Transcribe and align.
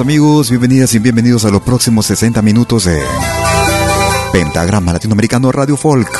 Amigos? 0.00 0.50
Bienvenidas 0.50 0.94
y 0.94 0.98
bienvenidos 0.98 1.44
a 1.44 1.50
los 1.50 1.62
próximos 1.62 2.06
60 2.06 2.42
minutos 2.42 2.84
de 2.84 3.00
Pentagrama 4.32 4.92
Latinoamericano 4.92 5.52
Radio 5.52 5.76
Folk. 5.76 6.10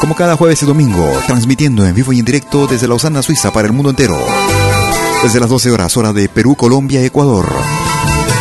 Como 0.00 0.14
cada 0.14 0.36
jueves 0.36 0.62
y 0.62 0.66
domingo, 0.66 1.10
transmitiendo 1.26 1.86
en 1.86 1.94
vivo 1.94 2.12
y 2.12 2.18
en 2.18 2.24
directo 2.24 2.66
desde 2.66 2.88
Lausana, 2.88 3.22
Suiza, 3.22 3.52
para 3.52 3.66
el 3.66 3.72
mundo 3.72 3.90
entero. 3.90 4.18
Desde 5.22 5.40
las 5.40 5.48
12 5.48 5.70
horas, 5.70 5.96
hora 5.96 6.12
de 6.12 6.28
Perú, 6.28 6.56
Colombia, 6.56 7.02
Ecuador. 7.02 7.46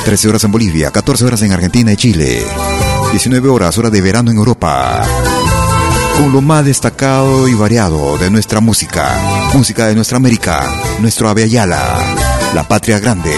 13 0.05 0.29
horas 0.29 0.43
en 0.45 0.51
Bolivia, 0.51 0.89
14 0.89 1.25
horas 1.25 1.41
en 1.41 1.51
Argentina 1.51 1.91
y 1.91 1.97
Chile. 1.97 2.43
19 3.11 3.49
horas, 3.49 3.77
hora 3.77 3.89
de 3.89 4.01
verano 4.01 4.31
en 4.31 4.37
Europa. 4.37 5.03
Con 6.17 6.31
lo 6.31 6.41
más 6.41 6.65
destacado 6.65 7.47
y 7.47 7.53
variado 7.53 8.17
de 8.17 8.31
nuestra 8.31 8.61
música. 8.61 9.49
Música 9.53 9.87
de 9.87 9.95
nuestra 9.95 10.17
América, 10.17 10.65
nuestro 11.01 11.29
Ave 11.29 11.47
la 11.49 12.67
patria 12.67 12.99
grande. 12.99 13.33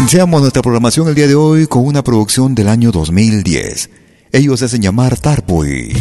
Iniciamos 0.00 0.40
nuestra 0.40 0.62
programación 0.62 1.08
el 1.08 1.14
día 1.14 1.28
de 1.28 1.34
hoy 1.34 1.66
con 1.66 1.86
una 1.86 2.02
producción 2.02 2.54
del 2.54 2.68
año 2.68 2.90
2010. 2.90 3.90
Ellos 4.32 4.58
se 4.58 4.64
hacen 4.64 4.80
llamar 4.80 5.18
Tarpuy. 5.18 5.92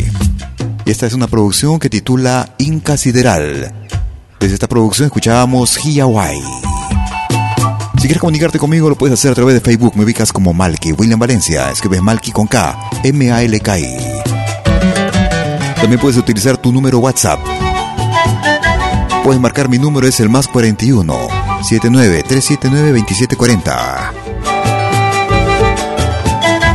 Y 0.85 0.89
esta 0.89 1.05
es 1.05 1.13
una 1.13 1.27
producción 1.27 1.79
que 1.79 1.89
titula 1.89 2.55
Inca 2.59 2.95
Sideral. 2.95 3.73
Desde 4.39 4.53
esta 4.53 4.69
producción 4.69 5.07
escuchábamos 5.07 5.77
Hiawai. 5.77 6.41
Si 7.97 8.03
quieres 8.03 8.19
comunicarte 8.19 8.57
conmigo, 8.57 8.89
lo 8.89 8.95
puedes 8.97 9.19
hacer 9.19 9.33
a 9.33 9.35
través 9.35 9.55
de 9.55 9.61
Facebook. 9.61 9.91
Me 9.95 10.05
ubicas 10.05 10.31
como 10.31 10.53
Malky, 10.53 10.93
William 10.93 11.19
Valencia. 11.19 11.69
Escribes 11.69 12.01
Malky 12.01 12.31
con 12.31 12.47
K, 12.47 12.79
M-A-L-K-I. 13.03 13.97
También 15.75 15.99
puedes 15.99 16.17
utilizar 16.17 16.57
tu 16.57 16.71
número 16.71 16.99
WhatsApp. 16.99 17.39
Puedes 19.25 19.41
marcar 19.41 19.67
mi 19.67 19.77
número, 19.77 20.07
es 20.07 20.21
el 20.21 20.29
más 20.29 20.47
41 20.47 21.28
79-379-2740. 21.61 24.11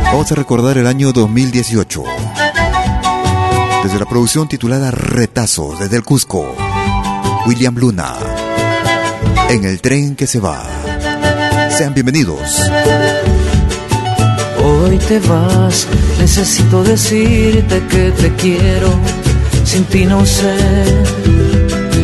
Vamos 0.05 0.31
a 0.31 0.35
recordar 0.35 0.77
el 0.77 0.87
año 0.87 1.11
2018. 1.11 2.03
Desde 3.83 3.99
la 3.99 4.05
producción 4.05 4.47
titulada 4.47 4.91
Retazos 4.91 5.79
desde 5.79 5.97
el 5.97 6.03
Cusco, 6.03 6.55
William 7.47 7.75
Luna. 7.75 8.13
En 9.49 9.65
el 9.65 9.81
tren 9.81 10.15
que 10.15 10.27
se 10.27 10.39
va. 10.39 10.63
Sean 11.69 11.93
bienvenidos. 11.93 12.39
Hoy 14.63 14.97
te 14.99 15.19
vas, 15.19 15.87
necesito 16.19 16.83
decirte 16.83 17.83
que 17.87 18.11
te 18.11 18.33
quiero. 18.35 18.89
Sin 19.63 19.83
ti 19.85 20.05
no 20.05 20.25
sé, 20.25 20.55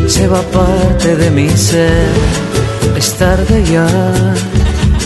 se 0.08 0.28
va 0.28 0.42
parte 0.42 1.16
de 1.16 1.32
mi 1.32 1.50
ser 1.50 2.51
es 2.96 3.14
tarde 3.18 3.64
ya, 3.72 3.88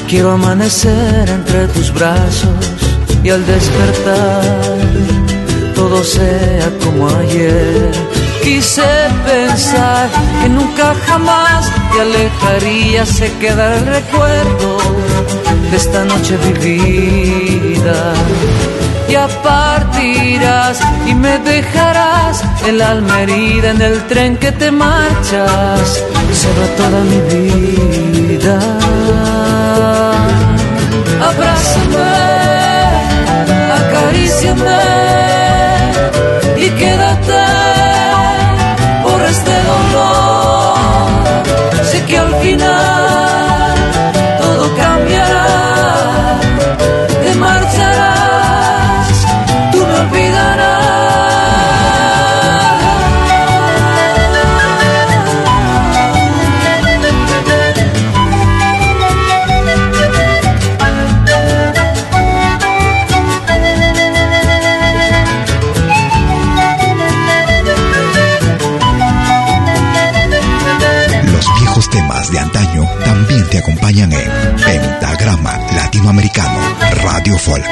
quiero 0.08 0.32
amanecer 0.32 1.30
entre 1.30 1.68
tus 1.68 1.94
brazos 1.94 2.72
y 3.24 3.30
al 3.30 3.46
despertar 3.46 4.78
todo 5.76 6.04
sea 6.04 6.70
como 6.84 7.08
ayer. 7.10 7.92
Quise 8.44 8.84
pensar 9.26 10.08
que 10.42 10.50
nunca 10.50 10.94
jamás 11.08 11.70
te 11.92 12.02
alejaría, 12.02 13.06
se 13.06 13.32
quedará 13.40 13.78
el 13.78 13.86
recuerdo 13.86 14.78
de 15.72 15.78
esta 15.78 16.06
noche 16.06 16.38
vivida. 16.38 18.14
Ya 19.10 19.28
partirás 19.44 20.80
y 21.06 21.14
me 21.14 21.38
dejarás 21.40 22.44
en 22.68 22.78
la 22.80 22.92
Almerida, 22.92 23.72
en 23.72 23.82
el 23.82 24.06
tren 24.08 24.38
que 24.38 24.52
te 24.52 24.72
marchas 24.72 26.04
se 26.36 26.50
va 26.58 26.68
toda 26.80 27.00
mi 27.12 27.20
vida. 27.32 28.56
Abrázame, 31.30 32.12
acaríciame 33.80 34.82
y 36.58 36.70
quédate 36.82 37.45
acompañan 73.66 74.14
en 74.14 74.30
Pentagrama 74.64 75.58
Latinoamericano 75.76 76.60
Radio 77.04 77.36
Folk. 77.36 77.66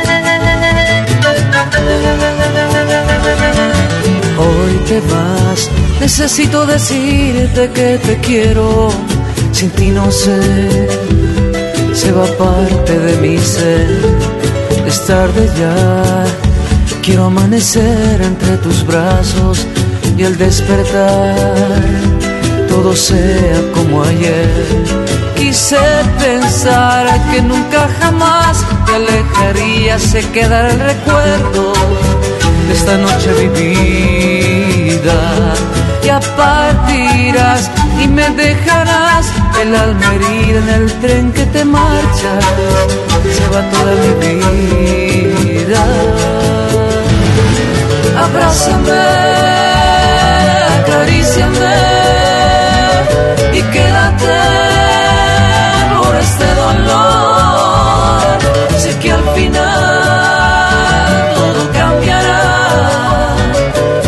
Hoy 4.40 4.74
te 4.88 5.00
vas, 5.02 5.70
necesito 6.00 6.66
decirte 6.66 7.70
que 7.70 8.00
te 8.00 8.18
quiero, 8.22 8.92
sin 9.52 9.70
ti 9.70 9.90
no 9.90 10.12
sé, 10.12 10.88
se 11.94 12.12
va 12.12 12.26
parte 12.38 12.98
de 12.98 13.18
mi 13.18 13.38
ser, 13.38 13.88
es 14.88 15.06
tarde 15.06 15.48
ya, 15.60 16.24
quiero 17.04 17.26
amanecer 17.26 18.20
entre 18.20 18.58
tus 18.58 18.84
brazos 18.84 19.68
y 20.18 20.24
al 20.24 20.36
despertar 20.40 21.36
todo 22.68 22.96
sea 22.96 23.62
como 23.76 24.04
ayer 24.04 25.13
quise 25.44 25.78
pensar 26.20 27.06
que 27.30 27.42
nunca 27.42 27.90
jamás 28.00 28.56
te 28.86 28.96
alejaría, 28.96 30.00
se 30.00 30.22
quedará 30.32 30.70
el 30.70 30.80
recuerdo 30.80 31.74
de 32.68 32.74
esta 32.74 32.96
noche 32.98 33.30
vivida. 33.42 35.20
Ya 36.06 36.20
partirás 36.38 37.70
y 38.02 38.08
me 38.08 38.30
dejarás 38.30 39.26
el 39.62 39.76
alma 39.76 40.08
herida 40.16 40.60
en 40.60 40.70
el 40.80 40.92
tren 41.02 41.32
que 41.34 41.46
te 41.48 41.66
marcha, 41.66 42.32
se 43.36 43.46
va 43.54 43.62
toda 43.74 43.94
mi 44.02 44.14
vida. 44.22 45.84
Abrázame, 48.26 49.04
acaríciame 50.78 51.76
y 53.58 53.62
quédate 53.74 54.63
que 59.04 59.12
al 59.12 59.24
final 59.36 60.94
todo 61.36 61.72
cambiará. 61.74 63.36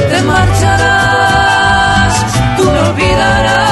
Te 0.10 0.22
marcharás, 0.22 2.14
tú 2.56 2.64
me 2.64 2.80
olvidarás. 2.80 3.66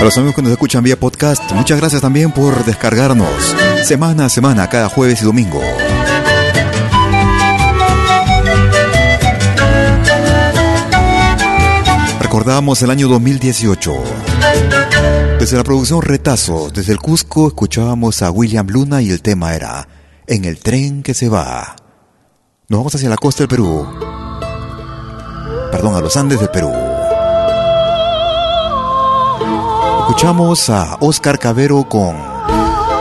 A 0.00 0.02
los 0.02 0.18
amigos 0.18 0.34
que 0.34 0.42
nos 0.42 0.50
escuchan 0.50 0.82
vía 0.82 0.98
podcast, 0.98 1.52
muchas 1.52 1.78
gracias 1.78 2.02
también 2.02 2.32
por 2.32 2.64
descargarnos 2.64 3.54
semana 3.84 4.24
a 4.24 4.28
semana, 4.28 4.68
cada 4.68 4.88
jueves 4.88 5.22
y 5.22 5.24
domingo. 5.24 5.60
Recordamos 12.34 12.82
el 12.82 12.90
año 12.90 13.06
2018. 13.06 13.92
Desde 15.38 15.56
la 15.56 15.62
producción 15.62 16.02
Retazo, 16.02 16.68
desde 16.68 16.90
el 16.90 16.98
Cusco, 16.98 17.46
escuchábamos 17.46 18.22
a 18.22 18.32
William 18.32 18.66
Luna 18.66 19.00
y 19.00 19.10
el 19.10 19.22
tema 19.22 19.54
era 19.54 19.86
En 20.26 20.44
el 20.44 20.58
tren 20.58 21.04
que 21.04 21.14
se 21.14 21.28
va. 21.28 21.76
Nos 22.68 22.80
vamos 22.80 22.92
hacia 22.92 23.08
la 23.08 23.16
costa 23.16 23.44
del 23.44 23.48
Perú. 23.48 23.86
Perdón, 25.70 25.94
a 25.94 26.00
los 26.00 26.16
Andes 26.16 26.40
del 26.40 26.48
Perú. 26.48 26.72
Escuchamos 30.00 30.68
a 30.70 30.96
Oscar 31.02 31.38
Cabero 31.38 31.88
con 31.88 32.16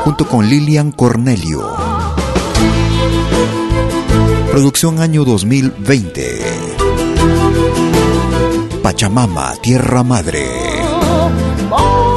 junto 0.04 0.30
con 0.30 0.48
Lilian 0.48 0.92
Cornelio. 0.92 1.75
Producción 4.52 5.00
año 5.00 5.25
2020. 5.25 6.73
Pachamama, 8.84 9.54
Tierra 9.62 10.04
Madre. 10.04 10.46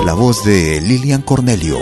La 0.05 0.15
voz 0.15 0.45
de 0.45 0.81
Lilian 0.81 1.23
Cornelio. 1.23 1.79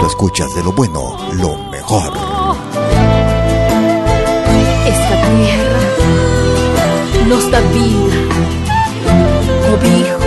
Tú 0.00 0.06
escuchas 0.08 0.52
de 0.56 0.64
lo 0.64 0.72
bueno, 0.72 1.16
lo 1.34 1.56
mejor. 1.70 2.12
Esta 4.84 5.16
tierra 5.36 5.80
nos 7.28 7.48
da 7.52 7.60
vida, 7.60 8.16
cobijo, 9.70 10.18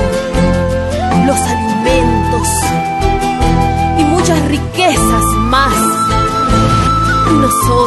los 1.25 1.39
alimentos 1.39 2.47
y 3.99 4.03
muchas 4.05 4.47
riquezas 4.47 5.23
más. 5.49 5.73
¿Y 7.29 7.33
nosotros 7.33 7.86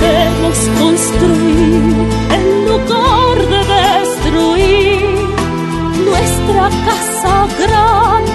Debemos 0.00 0.58
construir 0.78 2.08
en 2.36 2.44
lugar 2.68 3.36
de 3.52 3.60
destruir 3.74 5.00
nuestra 6.06 6.64
casa 6.86 7.46
grande. 7.58 8.27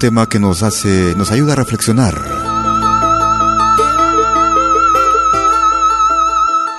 Tema 0.00 0.26
que 0.30 0.38
nos 0.38 0.62
hace, 0.62 1.14
nos 1.14 1.30
ayuda 1.30 1.52
a 1.52 1.56
reflexionar. 1.56 2.14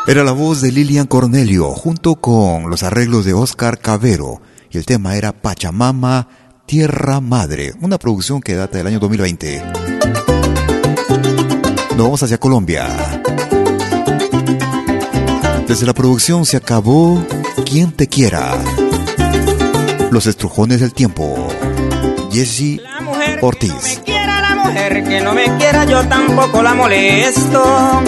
Era 0.07 0.23
la 0.23 0.31
voz 0.31 0.59
de 0.61 0.71
Lilian 0.71 1.05
Cornelio 1.05 1.69
junto 1.69 2.15
con 2.15 2.67
los 2.71 2.81
arreglos 2.81 3.23
de 3.23 3.33
Oscar 3.33 3.77
Cabero 3.77 4.41
y 4.71 4.79
el 4.79 4.87
tema 4.87 5.15
era 5.15 5.33
Pachamama, 5.33 6.29
Tierra 6.65 7.21
Madre, 7.21 7.73
una 7.79 7.99
producción 7.99 8.41
que 8.41 8.55
data 8.55 8.79
del 8.79 8.87
año 8.87 8.99
2020. 8.99 9.65
Nos 11.91 11.97
vamos 11.97 12.23
hacia 12.23 12.39
Colombia. 12.39 12.87
Desde 15.67 15.85
la 15.85 15.93
producción 15.93 16.47
se 16.47 16.57
acabó 16.57 17.23
Quien 17.67 17.91
te 17.91 18.07
quiera. 18.07 18.51
Los 20.09 20.25
estrujones 20.25 20.79
del 20.79 20.93
tiempo. 20.93 21.47
Jesse 22.31 22.81
Ortiz. 23.41 23.71
Que 23.71 23.73
no 23.73 23.81
me 23.81 24.03
quiera 24.03 24.41
la 24.41 24.55
mujer 24.55 25.03
que 25.03 25.21
no 25.21 25.33
me 25.33 25.57
quiera, 25.57 25.85
yo 25.85 26.07
tampoco 26.07 26.61
la 26.61 26.73
molesto. 26.75 28.03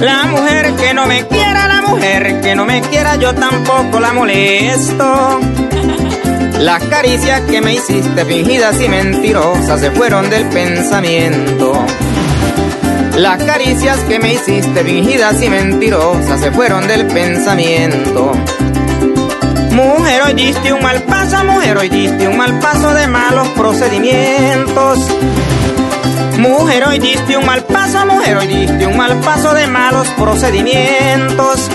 La 0.00 0.24
mujer 0.24 0.72
que 0.76 0.94
no 0.94 1.06
me 1.06 1.26
quiera, 1.26 1.68
la 1.68 1.82
mujer 1.82 2.40
que 2.40 2.54
no 2.54 2.64
me 2.64 2.80
quiera, 2.82 3.16
yo 3.16 3.34
tampoco 3.34 4.00
la 4.00 4.12
molesto. 4.14 5.40
Las 6.58 6.82
caricias 6.84 7.42
que 7.42 7.60
me 7.60 7.74
hiciste 7.74 8.24
fingidas 8.24 8.80
y 8.80 8.88
mentirosas 8.88 9.80
se 9.80 9.90
fueron 9.90 10.30
del 10.30 10.48
pensamiento. 10.48 11.72
Las 13.16 13.42
caricias 13.42 13.98
que 14.08 14.18
me 14.18 14.32
hiciste 14.34 14.84
fingidas 14.84 15.42
y 15.42 15.50
mentirosas 15.50 16.40
se 16.40 16.50
fueron 16.50 16.86
del 16.88 17.06
pensamiento. 17.06 18.32
Mujer, 19.78 20.22
hoy 20.26 20.34
diste 20.34 20.72
un 20.72 20.82
mal 20.82 21.04
paso, 21.04 21.44
mujer, 21.44 21.78
hoy 21.78 21.88
diste 21.88 22.26
un 22.26 22.36
mal 22.36 22.58
paso 22.58 22.92
de 22.94 23.06
malos 23.06 23.46
procedimientos. 23.50 24.98
Mujer, 26.36 26.84
hoy 26.88 26.98
diste 26.98 27.36
un 27.36 27.46
mal 27.46 27.62
paso, 27.62 28.04
mujer, 28.04 28.38
hoy 28.38 28.48
diste 28.48 28.88
un 28.88 28.96
mal 28.96 29.20
paso 29.20 29.54
de 29.54 29.68
malos 29.68 30.08
procedimientos. 30.16 31.70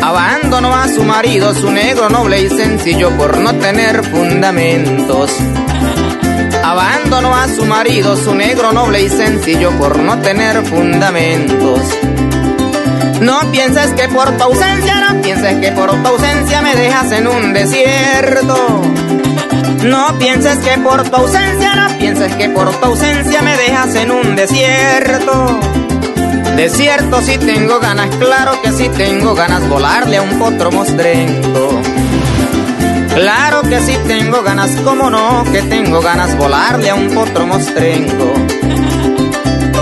Abandonó 0.00 0.74
a 0.74 0.88
su 0.88 1.04
marido, 1.04 1.54
su 1.54 1.70
negro 1.70 2.08
noble 2.08 2.40
y 2.40 2.48
sencillo 2.48 3.10
por 3.18 3.36
no 3.36 3.54
tener 3.56 4.02
fundamentos. 4.02 5.30
Abandonó 6.64 7.36
a 7.36 7.48
su 7.48 7.66
marido, 7.66 8.16
su 8.16 8.34
negro 8.34 8.72
noble 8.72 9.02
y 9.02 9.10
sencillo 9.10 9.72
por 9.72 9.98
no 9.98 10.18
tener 10.22 10.64
fundamentos. 10.64 11.82
No 13.20 13.40
pienses 13.50 13.92
que 13.92 14.08
por 14.08 14.30
tu 14.36 14.44
ausencia, 14.44 14.94
no 15.08 15.20
pienses 15.22 15.60
que 15.60 15.72
por 15.72 15.90
tu 15.90 16.08
ausencia 16.08 16.62
me 16.62 16.74
dejas 16.74 17.12
en 17.12 17.26
un 17.26 17.52
desierto. 17.52 18.82
No 19.84 20.18
pienses 20.18 20.58
que 20.58 20.78
por 20.78 21.02
tu 21.08 21.16
ausencia, 21.16 21.74
no 21.74 21.98
pienses 21.98 22.34
que 22.36 22.48
por 22.48 22.70
tu 22.70 22.86
ausencia 22.86 23.42
me 23.42 23.56
dejas 23.56 23.94
en 23.94 24.10
un 24.10 24.36
desierto. 24.36 25.60
Desierto 26.56 27.20
si 27.22 27.38
tengo 27.38 27.80
ganas, 27.80 28.08
claro 28.16 28.60
que 28.62 28.72
si 28.72 28.88
tengo 28.90 29.34
ganas 29.34 29.68
volarle 29.68 30.18
a 30.18 30.22
un 30.22 30.38
potro 30.38 30.70
mostrenco. 30.70 31.80
Claro 33.14 33.62
que 33.62 33.80
si 33.80 33.94
tengo 34.08 34.42
ganas, 34.42 34.70
como 34.84 35.10
no, 35.10 35.44
que 35.52 35.62
tengo 35.62 36.00
ganas 36.00 36.36
volarle 36.36 36.90
a 36.90 36.94
un 36.94 37.10
potro 37.10 37.46
mostrenco. 37.46 38.32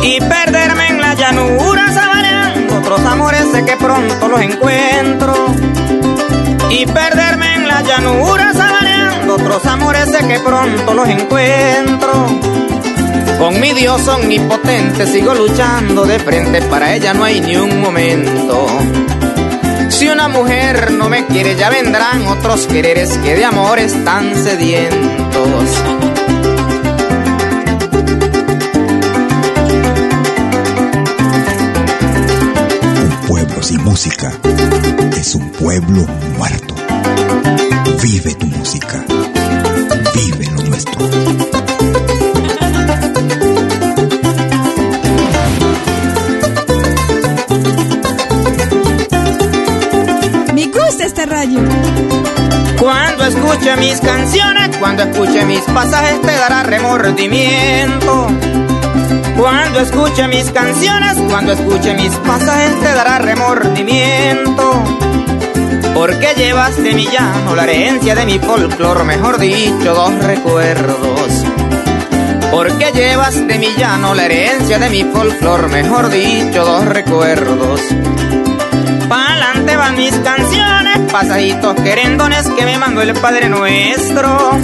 Y 0.03 0.19
perderme 0.21 0.89
en 0.89 1.01
la 1.01 1.15
llanura, 1.15 1.80
amores 3.11 3.45
sé 3.53 3.65
que 3.65 3.77
pronto 3.77 4.29
los 4.29 4.41
encuentro. 4.41 5.35
Y 6.71 6.87
perderme 6.87 7.55
en 7.57 7.69
la 7.69 7.83
llanura 7.83 8.53
sabaneando 8.53 9.35
otros 9.35 9.67
amores 9.67 10.09
sé 10.11 10.27
que 10.27 10.39
pronto 10.39 10.95
los 10.95 11.09
encuentro. 11.09 12.27
Con 13.39 13.61
mi 13.61 13.73
Dios 13.73 14.07
omnipotente 14.07 15.07
sigo 15.07 15.35
luchando 15.35 16.05
de 16.05 16.19
frente, 16.19 16.63
para 16.63 16.95
ella 16.95 17.15
no 17.15 17.25
hay 17.25 17.41
ni 17.41 17.57
un 17.57 17.81
momento. 17.81 18.67
Si 19.89 20.09
una 20.09 20.29
mujer 20.29 20.93
no 20.93 21.09
me 21.09 21.27
quiere, 21.27 21.57
ya 21.57 21.69
vendrán 21.69 22.27
otros 22.27 22.67
quereres 22.67 23.19
que 23.19 23.35
de 23.35 23.45
amor 23.45 23.79
están 23.79 24.35
sedientos. 24.37 26.10
Pueblo 35.61 36.07
muerto. 36.39 36.75
Vive 38.03 38.35
tu 38.35 38.47
música. 38.47 39.05
Vive 40.15 40.47
lo 40.47 40.63
nuestro. 40.63 40.99
Me 50.55 50.67
gusta 50.67 51.05
esta 51.05 51.27
radio. 51.27 51.61
Cuando 52.79 53.25
escuche 53.27 53.77
mis 53.77 54.01
canciones, 54.01 54.77
cuando 54.79 55.03
escuche 55.03 55.45
mis 55.45 55.61
pasajes, 55.61 56.23
te 56.23 56.33
dará 56.33 56.63
remordimiento. 56.63 58.29
Cuando 59.37 59.81
escuche 59.81 60.27
mis 60.29 60.51
canciones, 60.51 61.17
cuando 61.29 61.53
escuche 61.53 61.95
mis 61.95 62.13
pasajes, 62.17 62.81
te 62.81 62.93
dará 62.93 63.19
remordimiento. 63.19 63.60
Porque 66.41 66.53
llevas 66.55 66.83
de 66.83 66.95
mi 66.95 67.07
llano 67.07 67.55
la 67.55 67.65
herencia 67.65 68.15
de 68.15 68.25
mi 68.25 68.39
folclor, 68.39 69.05
mejor 69.05 69.39
dicho, 69.39 69.93
dos 69.93 70.15
recuerdos. 70.25 71.45
Porque 72.51 72.93
llevas 72.95 73.47
de 73.47 73.59
mi 73.59 73.75
llano 73.77 74.15
la 74.15 74.25
herencia 74.25 74.79
de 74.79 74.89
mi 74.89 75.05
folclor, 75.05 75.69
mejor 75.69 76.09
dicho, 76.09 76.65
dos 76.65 76.87
recuerdos. 76.87 77.83
Pa'lante 79.07 79.77
van 79.77 79.99
mis 79.99 80.15
canciones, 80.15 81.13
pasajitos 81.13 81.75
querendones 81.75 82.49
que 82.49 82.65
me 82.65 82.79
mandó 82.79 83.03
el 83.03 83.13
Padre 83.13 83.51
Nuestro. 83.51 84.59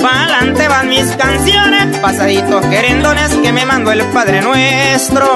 Pa'lante 0.00 0.66
van 0.66 0.88
mis 0.88 1.04
canciones, 1.16 1.98
pasajitos 1.98 2.64
querendones 2.68 3.34
que 3.34 3.52
me 3.52 3.66
mandó 3.66 3.92
el 3.92 4.02
Padre 4.04 4.40
Nuestro. 4.40 5.26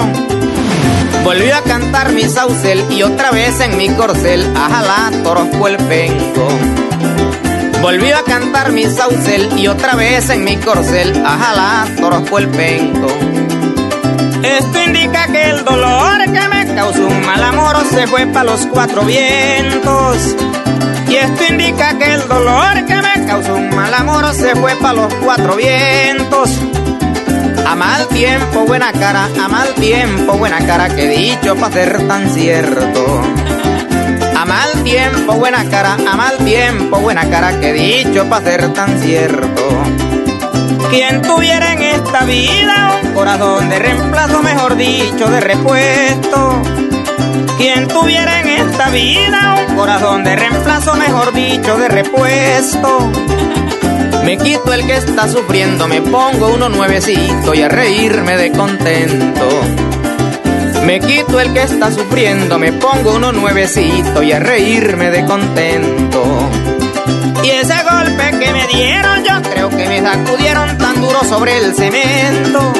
Volvió 1.28 1.54
a 1.54 1.60
cantar 1.60 2.12
mi 2.12 2.22
saucel 2.22 2.82
y 2.90 3.02
otra 3.02 3.30
vez 3.30 3.60
en 3.60 3.76
mi 3.76 3.90
corcel, 3.90 4.50
ajala, 4.56 5.10
toros 5.22 5.48
el 5.68 5.76
penco. 5.76 6.48
Volvió 7.82 8.16
a 8.16 8.22
cantar 8.22 8.72
mi 8.72 8.84
saucel 8.84 9.46
y 9.58 9.68
otra 9.68 9.94
vez 9.94 10.30
en 10.30 10.42
mi 10.42 10.56
corcel, 10.56 11.22
ajala, 11.26 11.86
toros 12.00 12.22
el 12.38 12.48
penco. 12.48 13.08
Esto 14.42 14.82
indica 14.82 15.26
que 15.26 15.50
el 15.50 15.66
dolor 15.66 16.24
que 16.32 16.48
me 16.48 16.74
causó 16.74 17.06
un 17.06 17.26
mal 17.26 17.42
amor 17.42 17.76
se 17.90 18.06
fue 18.06 18.26
para 18.28 18.44
los 18.44 18.64
cuatro 18.64 19.02
vientos. 19.02 20.34
Y 21.10 21.14
esto 21.14 21.42
indica 21.46 21.98
que 21.98 22.10
el 22.10 22.26
dolor 22.26 22.86
que 22.86 22.96
me 23.02 23.26
causó 23.26 23.54
un 23.54 23.68
mal 23.76 23.92
amor 23.92 24.32
se 24.32 24.56
fue 24.56 24.74
para 24.76 24.94
los 24.94 25.12
cuatro 25.22 25.56
vientos. 25.56 26.58
A 27.68 27.74
mal 27.76 28.08
tiempo, 28.08 28.64
buena 28.64 28.90
cara, 28.92 29.28
a 29.44 29.46
mal 29.46 29.74
tiempo, 29.74 30.38
buena 30.38 30.58
cara, 30.64 30.88
que 30.88 31.06
dicho 31.06 31.54
para 31.54 31.74
ser 31.74 32.08
tan 32.08 32.30
cierto. 32.30 33.22
A 34.34 34.44
mal 34.46 34.82
tiempo, 34.84 35.34
buena 35.34 35.62
cara, 35.68 35.98
a 36.10 36.16
mal 36.16 36.38
tiempo, 36.38 36.98
buena 36.98 37.28
cara, 37.28 37.60
que 37.60 37.74
dicho 37.74 38.24
para 38.26 38.42
ser 38.42 38.72
tan 38.72 38.98
cierto. 38.98 39.68
Quien 40.88 41.20
tuviera 41.20 41.74
en 41.74 41.82
esta 41.82 42.24
vida 42.24 42.98
un 43.02 43.12
corazón 43.12 43.68
de 43.68 43.78
reemplazo, 43.78 44.42
mejor 44.42 44.74
dicho, 44.74 45.30
de 45.30 45.40
repuesto. 45.40 46.62
Quien 47.58 47.86
tuviera 47.86 48.40
en 48.40 48.48
esta 48.48 48.88
vida 48.88 49.66
un 49.68 49.76
corazón 49.76 50.24
de 50.24 50.36
reemplazo, 50.36 50.94
mejor 50.94 51.34
dicho, 51.34 51.76
de 51.76 51.88
repuesto. 51.88 53.12
Me 54.24 54.36
quito 54.36 54.72
el 54.72 54.86
que 54.86 54.96
está 54.96 55.28
sufriendo, 55.28 55.88
me 55.88 56.02
pongo 56.02 56.48
uno 56.48 56.68
nuevecito 56.68 57.54
y 57.54 57.62
a 57.62 57.68
reírme 57.68 58.36
de 58.36 58.52
contento. 58.52 59.48
Me 60.84 61.00
quito 61.00 61.40
el 61.40 61.52
que 61.52 61.62
está 61.62 61.90
sufriendo, 61.90 62.58
me 62.58 62.72
pongo 62.72 63.16
uno 63.16 63.32
nuevecito 63.32 64.22
y 64.22 64.32
a 64.32 64.38
reírme 64.38 65.10
de 65.10 65.24
contento. 65.26 66.24
Y 67.44 67.50
ese 67.50 67.74
golpe 67.82 68.38
que 68.38 68.52
me 68.52 68.66
dieron, 68.66 69.24
yo 69.24 69.42
creo 69.50 69.68
que 69.70 69.86
me 69.86 70.00
sacudieron 70.00 70.78
tan 70.78 71.00
duro 71.00 71.24
sobre 71.24 71.58
el 71.58 71.74
cemento. 71.74 72.72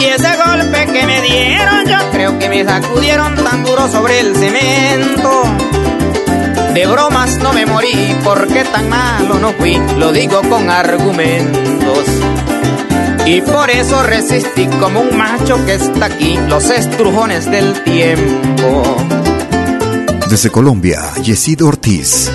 Y 0.00 0.04
ese 0.04 0.36
golpe 0.36 0.86
que 0.86 1.06
me 1.06 1.20
dieron, 1.20 1.86
yo 1.86 1.98
creo 2.12 2.38
que 2.38 2.48
me 2.48 2.64
sacudieron 2.64 3.34
tan 3.36 3.64
duro 3.64 3.88
sobre 3.88 4.20
el 4.20 4.34
cemento. 4.34 5.44
De 6.74 6.86
bromas 6.86 7.38
no 7.38 7.52
me 7.52 7.66
morí, 7.66 8.16
porque 8.22 8.64
tan 8.64 8.88
malo 8.88 9.38
no 9.38 9.52
fui, 9.52 9.76
lo 9.98 10.12
digo 10.12 10.40
con 10.48 10.70
argumentos. 10.70 12.06
Y 13.26 13.40
por 13.42 13.70
eso 13.70 14.02
resistí 14.02 14.66
como 14.80 15.00
un 15.00 15.16
macho 15.16 15.64
que 15.66 15.74
está 15.74 16.06
aquí, 16.06 16.38
los 16.48 16.70
estrujones 16.70 17.50
del 17.50 17.82
tiempo. 17.84 18.96
Desde 20.28 20.50
Colombia, 20.50 21.00
Yesid 21.22 21.64
Ortiz. 21.64 22.30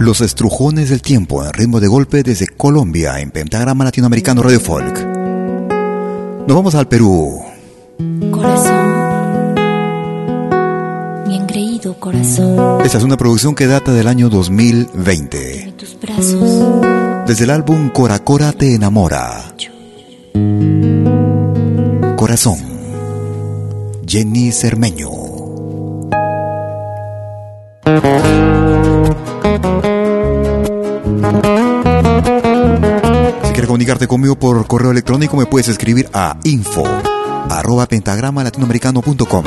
Los 0.00 0.20
estrujones 0.20 0.90
del 0.90 1.02
tiempo 1.02 1.44
en 1.44 1.52
ritmo 1.52 1.80
de 1.80 1.88
golpe 1.88 2.22
desde 2.22 2.48
Colombia 2.48 3.20
en 3.20 3.30
Pentagrama 3.30 3.84
Latinoamericano 3.84 4.42
Radio 4.42 4.60
Folk. 4.60 5.04
Nos 6.46 6.56
vamos 6.56 6.74
al 6.74 6.86
Perú. 6.86 7.42
Corazón, 8.30 8.85
corazón, 12.06 12.82
Esta 12.84 12.98
es 12.98 13.04
una 13.04 13.16
producción 13.16 13.56
que 13.56 13.66
data 13.66 13.92
del 13.92 14.06
año 14.06 14.28
2020. 14.28 15.62
en 15.64 15.76
tus 15.76 15.98
brazos, 16.00 17.26
Desde 17.26 17.42
el 17.42 17.50
álbum 17.50 17.88
Cora 17.88 18.20
Cora 18.20 18.52
te 18.52 18.76
enamora. 18.76 19.52
Corazón. 22.16 22.58
Jenny 24.06 24.52
Cermeño. 24.52 25.10
Si 33.42 33.50
quieres 33.50 33.66
comunicarte 33.66 34.06
conmigo 34.06 34.38
por 34.38 34.64
correo 34.68 34.92
electrónico 34.92 35.36
me 35.36 35.46
puedes 35.46 35.66
escribir 35.66 36.08
a 36.12 36.36
info 36.44 36.84
arroba 37.50 37.86
pentagrama 37.86 38.44
latinoamericano.com. 38.44 39.44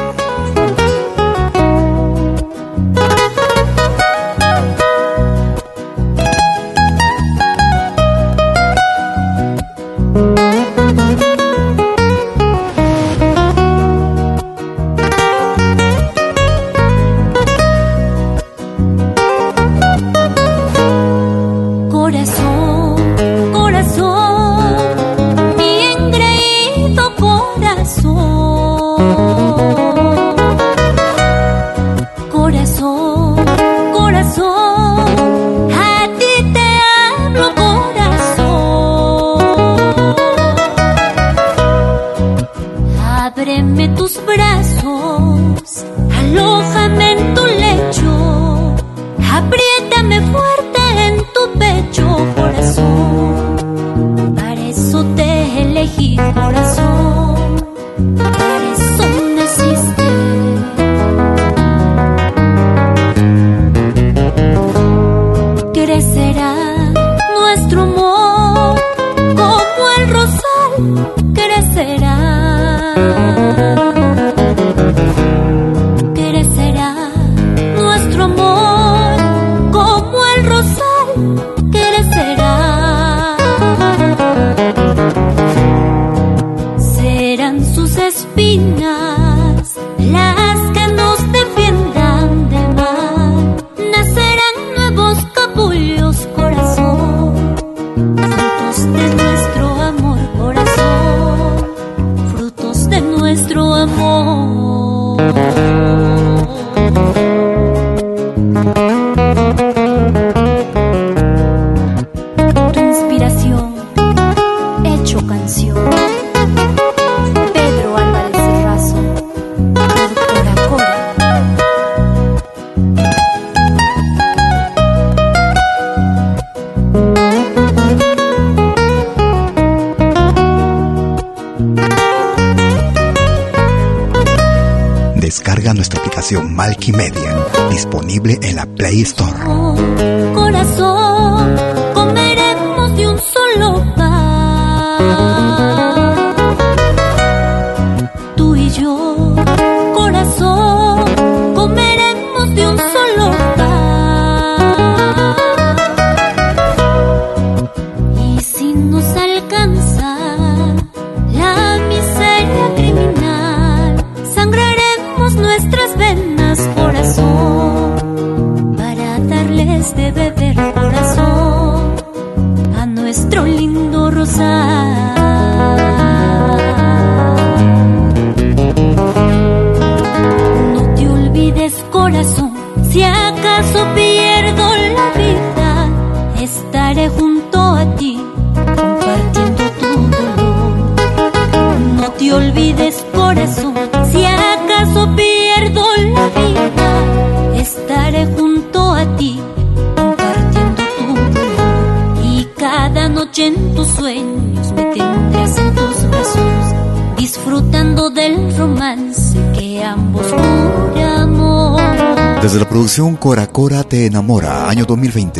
Desde 212.49 212.61
la 212.61 212.67
producción 212.67 213.15
Cora 213.15 213.45
Cora 213.45 213.83
Te 213.83 214.07
Enamora, 214.07 214.67
año 214.67 214.85
2020. 214.85 215.39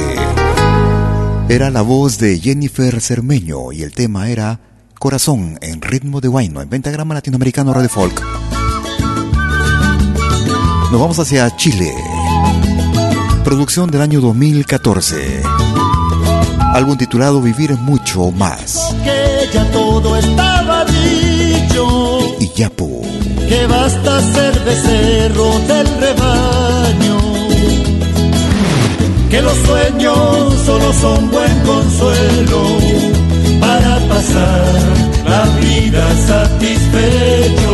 Era 1.50 1.72
la 1.72 1.82
voz 1.82 2.20
de 2.20 2.40
Jennifer 2.40 3.02
Cermeño 3.02 3.72
y 3.72 3.82
el 3.82 3.94
tema 3.94 4.30
era 4.30 4.60
Corazón 5.00 5.58
en 5.64 5.82
ritmo 5.82 6.22
de 6.22 6.28
guayno 6.28 6.62
en 6.62 6.70
pentagrama 6.70 7.16
latinoamericano 7.16 7.74
Radio 7.74 7.90
Folk. 7.90 8.22
Nos 10.92 11.02
vamos 11.02 11.18
hacia 11.18 11.56
Chile. 11.56 11.92
Producción 13.44 13.90
del 13.90 14.02
año 14.02 14.22
2014. 14.22 15.42
Álbum 16.60 16.96
titulado 16.96 17.42
Vivir 17.42 17.72
mucho 17.72 18.30
más. 18.30 18.96
Que 19.04 19.50
ya 19.52 19.66
todo 19.72 20.16
estaba 20.16 20.86
dicho. 20.86 22.36
Y 22.40 22.54
Yapu. 22.54 23.02
Que 23.50 23.66
basta 23.66 24.22
ser 24.34 24.60
becerro 24.60 25.50
del 25.68 25.88
rebaño. 26.06 27.18
Que 29.32 29.42
los 29.42 29.58
sueños 29.58 30.54
solo 30.68 30.94
son 30.94 31.32
buen 31.32 31.60
consuelo 31.62 32.62
para 33.60 33.98
pasar 34.08 35.10
la 35.28 35.44
vida 35.60 36.04
satisfecho. 36.28 37.74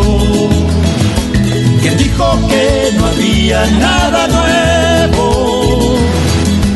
Quien 1.81 1.97
dijo 1.97 2.25
que 2.47 2.93
no 2.97 3.05
había 3.07 3.65
nada 3.87 4.27
nuevo, 4.27 5.97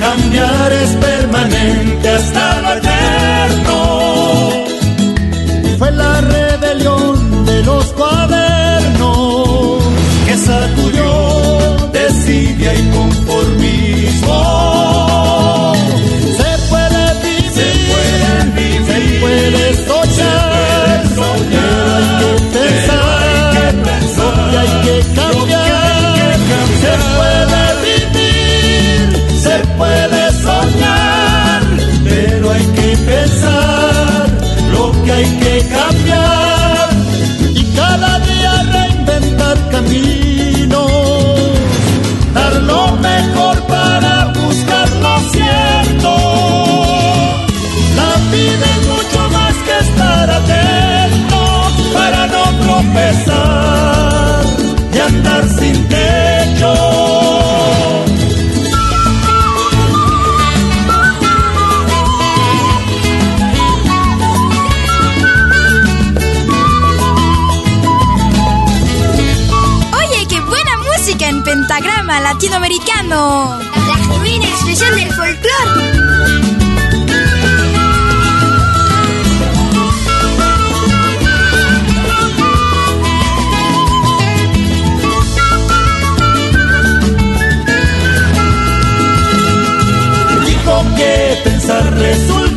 cambiar 0.01 0.73
es 0.73 0.91
permanente 1.07 2.09
hasta 2.09 2.61
lo 2.61 2.73
eterno. 2.73 3.79
Fue 5.77 5.91
la 5.91 6.18
latinoamericano. 72.39 73.59
La 73.59 73.95
genuina 73.95 74.45
expresión 74.45 74.95
del 74.95 75.11
folclore. 75.11 75.91
Dijo 90.45 90.85
que 90.95 91.41
pensar 91.43 91.93
resulta 91.97 92.48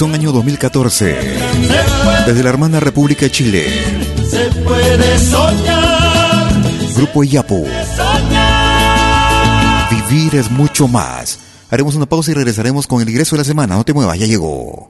Producción 0.00 0.18
año 0.18 0.32
2014. 0.32 1.18
Desde 2.26 2.42
la 2.42 2.48
hermana 2.48 2.80
República 2.80 3.26
de 3.26 3.30
Chile. 3.30 3.84
Se 4.30 4.48
puede 4.62 5.18
soñar. 5.18 6.48
Grupo 6.96 7.22
Iyapu. 7.22 7.66
Vivir 9.90 10.36
es 10.36 10.50
mucho 10.50 10.88
más. 10.88 11.40
Haremos 11.68 11.96
una 11.96 12.06
pausa 12.06 12.30
y 12.30 12.34
regresaremos 12.34 12.86
con 12.86 13.02
el 13.02 13.10
ingreso 13.10 13.36
de 13.36 13.40
la 13.40 13.44
semana. 13.44 13.74
No 13.74 13.84
te 13.84 13.92
muevas, 13.92 14.18
ya 14.18 14.24
llegó. 14.24 14.88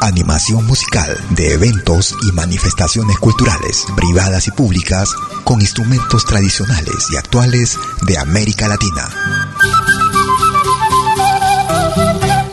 Animación 0.00 0.64
musical 0.66 1.18
de 1.30 1.54
eventos 1.54 2.14
y 2.28 2.32
manifestaciones 2.32 3.18
culturales, 3.18 3.86
privadas 3.96 4.46
y 4.46 4.52
públicas, 4.52 5.10
con 5.42 5.60
instrumentos 5.60 6.24
tradicionales 6.26 7.08
y 7.12 7.16
actuales 7.16 7.76
de 8.06 8.18
América 8.18 8.68
Latina. 8.68 9.08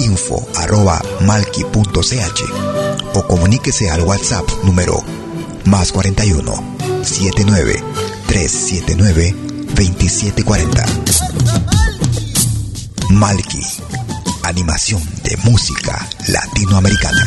info.malki.ch 0.00 1.20
o 3.14 3.22
comuníquese 3.26 3.90
al 3.90 4.02
WhatsApp 4.02 4.48
número 4.64 5.02
más 5.64 5.92
41 5.92 6.52
79 7.02 7.82
379 8.26 9.34
2740. 9.74 10.84
Malky, 13.10 13.62
animación 14.44 15.02
de 15.24 15.36
música 15.38 16.08
latinoamericana. 16.28 17.26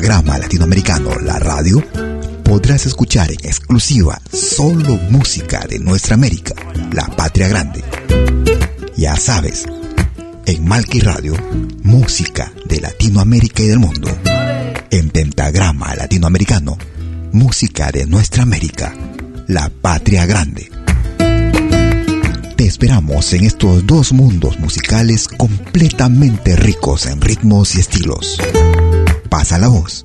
Latinoamericano 0.00 1.20
La 1.20 1.38
Radio 1.38 1.80
podrás 2.42 2.84
escuchar 2.84 3.30
en 3.30 3.38
exclusiva 3.44 4.20
solo 4.32 4.98
música 5.08 5.64
de 5.68 5.78
nuestra 5.78 6.14
América, 6.14 6.54
la 6.92 7.06
patria 7.06 7.46
grande. 7.46 7.84
Ya 8.96 9.16
sabes, 9.16 9.66
en 10.46 10.64
Malky 10.64 10.98
Radio, 10.98 11.34
música 11.84 12.52
de 12.66 12.80
Latinoamérica 12.80 13.62
y 13.62 13.68
del 13.68 13.78
mundo. 13.78 14.08
En 14.90 15.10
Pentagrama 15.10 15.94
Latinoamericano, 15.94 16.76
música 17.30 17.92
de 17.92 18.06
nuestra 18.06 18.42
América, 18.42 18.92
la 19.46 19.70
patria 19.70 20.26
grande. 20.26 20.70
Te 22.56 22.66
esperamos 22.66 23.32
en 23.32 23.44
estos 23.44 23.86
dos 23.86 24.12
mundos 24.12 24.58
musicales 24.58 25.28
completamente 25.28 26.56
ricos 26.56 27.06
en 27.06 27.20
ritmos 27.20 27.76
y 27.76 27.80
estilos. 27.80 28.38
Pasa 29.36 29.58
la 29.58 29.66
voz. 29.66 30.04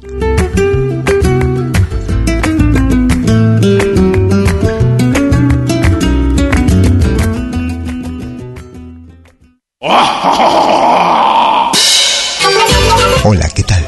Hola, 13.23 13.47
¿qué 13.53 13.61
tal? 13.61 13.85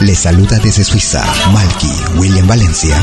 Les 0.00 0.18
saluda 0.18 0.58
desde 0.58 0.84
Suiza 0.84 1.24
Malky 1.50 1.90
William 2.18 2.46
Valencia 2.46 3.02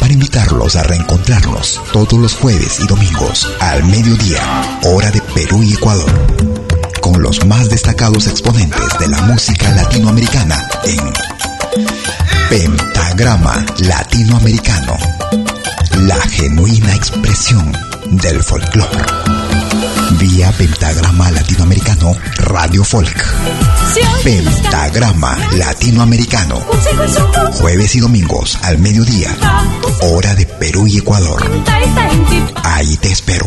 para 0.00 0.12
invitarlos 0.12 0.74
a 0.74 0.82
reencontrarnos 0.82 1.80
todos 1.92 2.14
los 2.14 2.34
jueves 2.34 2.80
y 2.80 2.88
domingos 2.88 3.48
al 3.60 3.84
mediodía, 3.84 4.40
hora 4.86 5.12
de 5.12 5.20
Perú 5.20 5.62
y 5.62 5.74
Ecuador, 5.74 6.10
con 7.02 7.20
los 7.20 7.44
más 7.44 7.68
destacados 7.68 8.28
exponentes 8.28 8.98
de 9.00 9.08
la 9.08 9.20
música 9.22 9.68
latinoamericana 9.72 10.56
en 10.84 11.12
Pentagrama 12.48 13.66
Latinoamericano, 13.80 14.96
la 16.02 16.16
genuina 16.16 16.94
expresión 16.94 17.72
del 18.06 18.40
folclore. 18.42 18.96
Vía 20.12 20.52
Pentagrama 20.52 21.30
Latinoamericano 21.32 22.16
Radio 22.36 22.84
Folk. 22.84 23.26
Pentagrama 24.22 25.36
Latinoamericano. 25.56 26.60
Jueves 27.54 27.96
y 27.96 28.00
domingos 28.00 28.58
al 28.62 28.78
mediodía. 28.78 29.36
Hora 30.02 30.34
de 30.36 30.46
Perú 30.46 30.86
y 30.86 30.98
Ecuador. 30.98 31.42
Ahí 32.62 32.96
te 32.98 33.10
espero. 33.10 33.46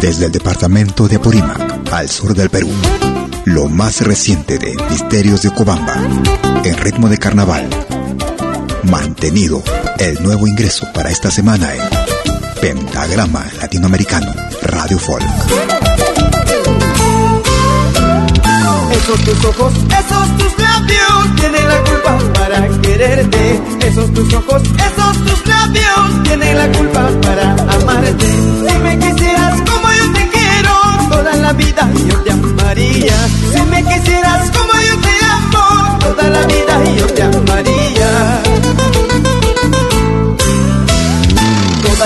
Desde 0.00 0.26
el 0.26 0.32
departamento 0.32 1.06
de 1.06 1.16
Apurímac, 1.16 1.92
al 1.92 2.08
sur 2.08 2.34
del 2.34 2.50
Perú, 2.50 2.68
lo 3.44 3.68
más 3.68 4.00
reciente 4.00 4.58
de 4.58 4.74
Misterios 4.90 5.42
de 5.42 5.50
Cobamba, 5.52 5.94
en 6.64 6.76
ritmo 6.78 7.08
de 7.08 7.18
carnaval. 7.18 7.68
Mantenido 8.84 9.62
el 9.98 10.20
nuevo 10.22 10.46
ingreso 10.46 10.88
para 10.92 11.10
esta 11.10 11.30
semana 11.30 11.68
en 11.74 11.82
Pentagrama 12.60 13.46
Latinoamericano 13.60 14.32
Radio 14.62 14.98
Folk. 14.98 15.89
Esos 18.92 19.20
tus 19.24 19.44
ojos, 19.44 19.72
esos 19.74 20.36
tus 20.38 20.58
labios 20.58 21.36
tienen 21.36 21.68
la 21.68 21.78
culpa 21.84 22.18
para 22.34 22.68
quererte. 22.82 23.60
Esos 23.86 24.12
tus 24.12 24.32
ojos, 24.34 24.62
esos 24.62 25.16
tus 25.24 25.46
labios 25.46 26.22
tienen 26.24 26.56
la 26.56 26.68
culpa 26.72 27.08
para 27.22 27.52
amarte. 27.74 28.26
Si 28.26 28.78
me 28.78 28.98
quisieras 28.98 29.60
como 29.60 29.88
yo 29.92 30.12
te 30.12 30.28
quiero, 30.28 30.74
toda 31.08 31.36
la 31.36 31.52
vida 31.52 31.90
yo 32.08 32.16
te 32.20 32.30
amaría. 32.32 33.28
Si 33.52 33.62
me 33.62 33.84
quisieras 33.84 34.50
como 34.50 34.72
yo 34.72 34.96
te 35.00 35.24
amo, 35.24 35.98
toda 36.00 36.28
la 36.28 36.46
vida 36.46 36.84
yo 36.96 37.06
te 37.06 37.22
amaría. 37.22 38.42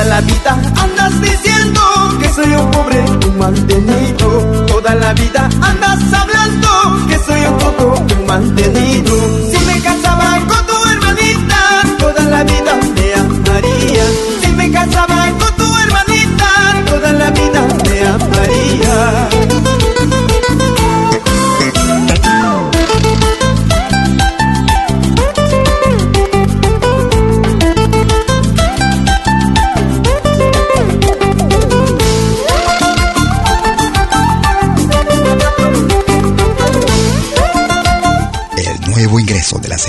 Toda 0.04 0.20
la 0.20 0.26
vida 0.26 0.58
andas 0.82 1.18
diciendo 1.22 1.80
que 2.20 2.28
soy 2.28 2.52
un 2.52 2.70
pobre 2.72 3.02
un 3.26 3.38
mantenido. 3.38 4.66
Toda 4.66 4.94
la 4.96 5.14
vida 5.14 5.48
andas 5.62 5.98
hablando 6.12 6.68
que 7.08 7.18
soy 7.20 7.40
un 7.46 7.56
poco 7.56 8.04
un 8.14 8.26
mantenido. 8.26 9.14
Si 9.50 9.64
me 9.64 9.80
casaba 9.80 10.38
con 10.46 10.66
tu 10.66 10.84
hermanita, 10.90 11.56
toda 11.98 12.22
la 12.24 12.44
vida 12.44 12.78
me 12.94 13.13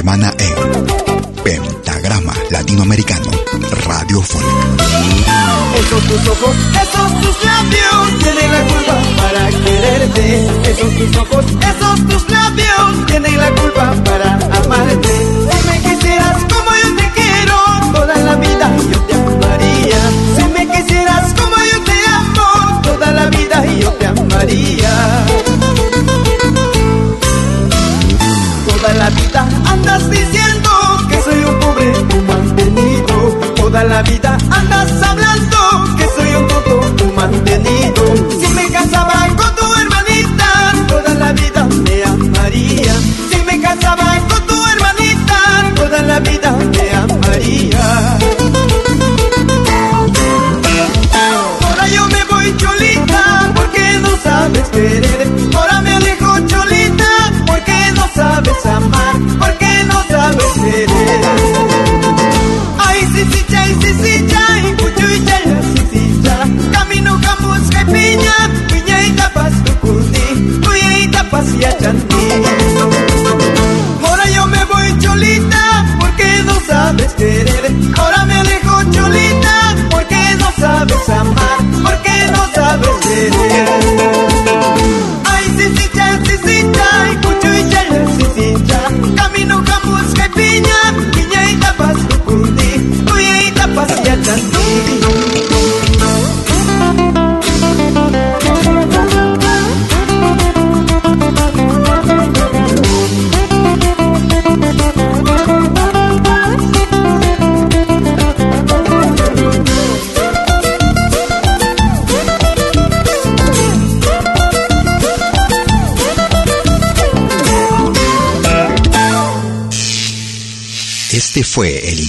semana 0.06 0.32
en 0.38 1.44
Pentagrama 1.44 2.34
Latinoamericano 2.52 3.32
Radio 3.88 4.22
Folk. 4.22 4.46
Esos 5.80 6.04
tus 6.04 6.28
ojos, 6.28 6.56
esos 6.84 7.22
tus 7.22 7.44
labios 7.44 8.20
tienen 8.20 8.52
la 8.52 8.62
culpa 8.68 8.96
para 9.18 9.50
quererte. 9.50 10.46
Esos 10.70 10.96
tus 10.96 11.18
ojos, 11.18 11.46
esos 11.46 12.08
tus 12.08 12.30
labios 12.30 13.06
tienen 13.08 13.36
la 13.36 13.50
culpa 13.56 13.96
para 14.04 14.34
amarte. 14.36 15.10
Si 15.50 15.68
me 15.70 15.82
quisieras 15.82 16.38
como 16.54 16.70
yo 16.84 16.96
te 16.98 17.12
quiero, 17.20 17.58
toda 17.92 18.16
la 18.16 18.36
vida 18.36 18.72
yo 18.92 19.00
te 19.08 19.14
amaría. 19.16 20.02
Si 20.38 20.44
me 20.54 20.68
quisieras 20.70 21.34
como 21.34 21.56
yo 21.72 21.84
te 21.84 21.98
amo, 22.14 22.82
toda 22.84 23.12
la 23.12 23.26
vida 23.26 23.66
yo 23.82 23.92
te 23.94 24.06
amaría. 24.06 25.26
Amar, 58.70 59.16
porque 59.40 59.84
no 59.88 60.04
sabes 60.10 60.54
querer. 60.64 61.22
Ay, 62.78 63.00
sí, 63.14 63.26
sí, 63.32 63.46
chay, 63.50 63.76
sí, 63.82 63.94
sí, 64.04 64.28
chay, 64.28 64.76
cuyo 64.80 65.10
y 65.16 65.26
chay, 65.26 65.44
sí, 65.76 65.82
sí, 65.92 66.22
chay. 66.24 66.72
Camino, 66.72 67.20
camus, 67.22 67.70
que 67.70 67.86
piña, 67.86 68.36
piña 68.70 69.04
y 69.04 69.12
tapas 69.12 69.54
tu 69.64 69.74
curti, 69.80 70.60
tuya 70.62 71.00
y 71.00 71.08
tapas 71.10 71.46
y 71.60 71.66
achanti. 71.66 72.16
Ahora 74.08 74.30
yo 74.30 74.46
me 74.48 74.64
voy 74.66 74.98
cholita 75.00 75.86
porque 76.00 76.44
no 76.46 76.60
sabes 76.68 77.14
querer. 77.14 77.72
Ahora 77.98 78.15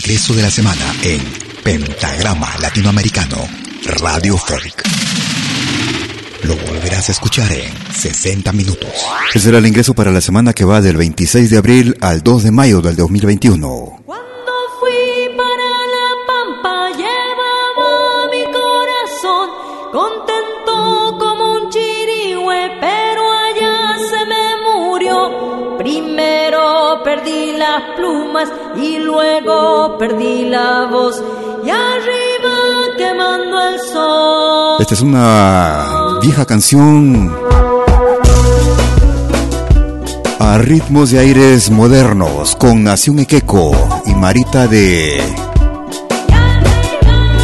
ingreso 0.06 0.34
de 0.34 0.42
la 0.42 0.52
semana 0.52 0.94
en 1.02 1.20
Pentagrama 1.64 2.48
Latinoamericano 2.60 3.38
Radio 3.98 4.36
Folk. 4.36 4.84
Lo 6.44 6.56
volverás 6.58 7.08
a 7.08 7.12
escuchar 7.12 7.50
en 7.50 7.72
60 7.92 8.52
minutos. 8.52 8.88
Ese 9.30 9.40
será 9.40 9.58
el 9.58 9.66
ingreso 9.66 9.94
para 9.94 10.12
la 10.12 10.20
semana 10.20 10.52
que 10.52 10.64
va 10.64 10.80
del 10.80 10.96
26 10.96 11.50
de 11.50 11.58
abril 11.58 11.96
al 12.00 12.22
2 12.22 12.44
de 12.44 12.50
mayo 12.52 12.80
del 12.82 12.94
2021. 12.94 13.95
Y 28.76 28.98
luego 28.98 29.96
perdí 29.98 30.48
la 30.48 30.86
voz 30.90 31.22
y 31.64 31.70
arriba 31.70 32.96
quemando 32.96 33.68
el 33.68 33.80
sol. 33.80 34.76
Esta 34.80 34.94
es 34.94 35.00
una 35.00 36.18
vieja 36.20 36.44
canción 36.44 37.34
a 40.38 40.58
ritmos 40.58 41.12
y 41.12 41.18
aires 41.18 41.70
modernos 41.70 42.56
con 42.56 42.84
Nación 42.84 43.18
Equeco 43.20 43.72
y 44.06 44.14
Marita 44.14 44.66
de 44.66 45.20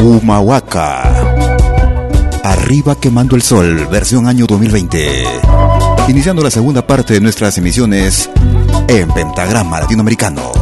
Humahuaca. 0.00 1.02
Arriba 2.44 2.96
quemando 2.96 3.34
el 3.34 3.42
sol, 3.42 3.88
versión 3.90 4.26
año 4.26 4.46
2020. 4.46 5.24
Iniciando 6.08 6.42
la 6.42 6.50
segunda 6.50 6.86
parte 6.86 7.14
de 7.14 7.20
nuestras 7.20 7.56
emisiones 7.56 8.28
en 8.88 9.08
Pentagrama 9.10 9.80
Latinoamericano. 9.80 10.61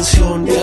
Volvimos 0.00 0.59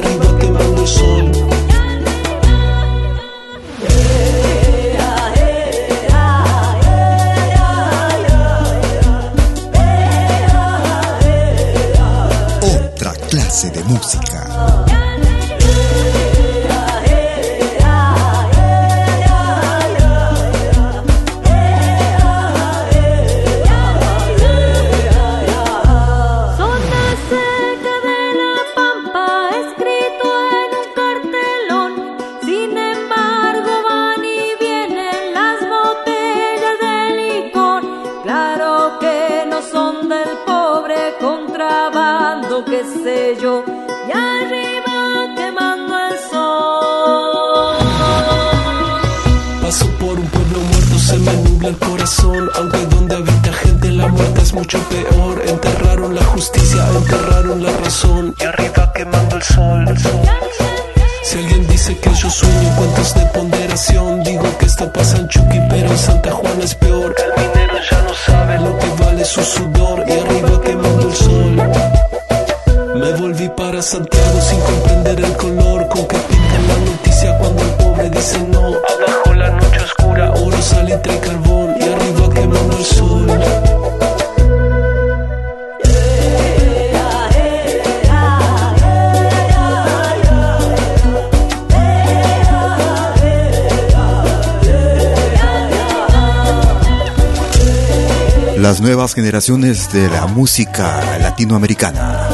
de 99.48 100.10
la 100.10 100.28
música 100.28 101.18
latinoamericana. 101.20 102.28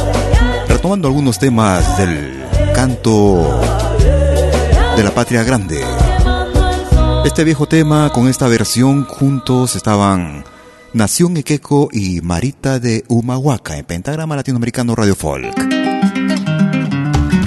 Retomando 0.67 1.07
algunos 1.07 1.37
temas 1.37 1.95
del 1.95 2.43
canto 2.73 3.61
de 4.97 5.03
la 5.03 5.11
patria 5.11 5.43
grande. 5.43 5.79
Este 7.23 7.43
viejo 7.43 7.67
tema 7.67 8.09
con 8.09 8.27
esta 8.27 8.47
versión 8.47 9.05
juntos 9.05 9.75
estaban 9.75 10.43
Nación 10.93 11.37
Equeco 11.37 11.89
y 11.91 12.21
Marita 12.21 12.79
de 12.79 13.03
Humahuaca 13.07 13.77
en 13.77 13.85
Pentagrama 13.85 14.35
Latinoamericano 14.35 14.95
Radio 14.95 15.15
Folk. 15.15 15.55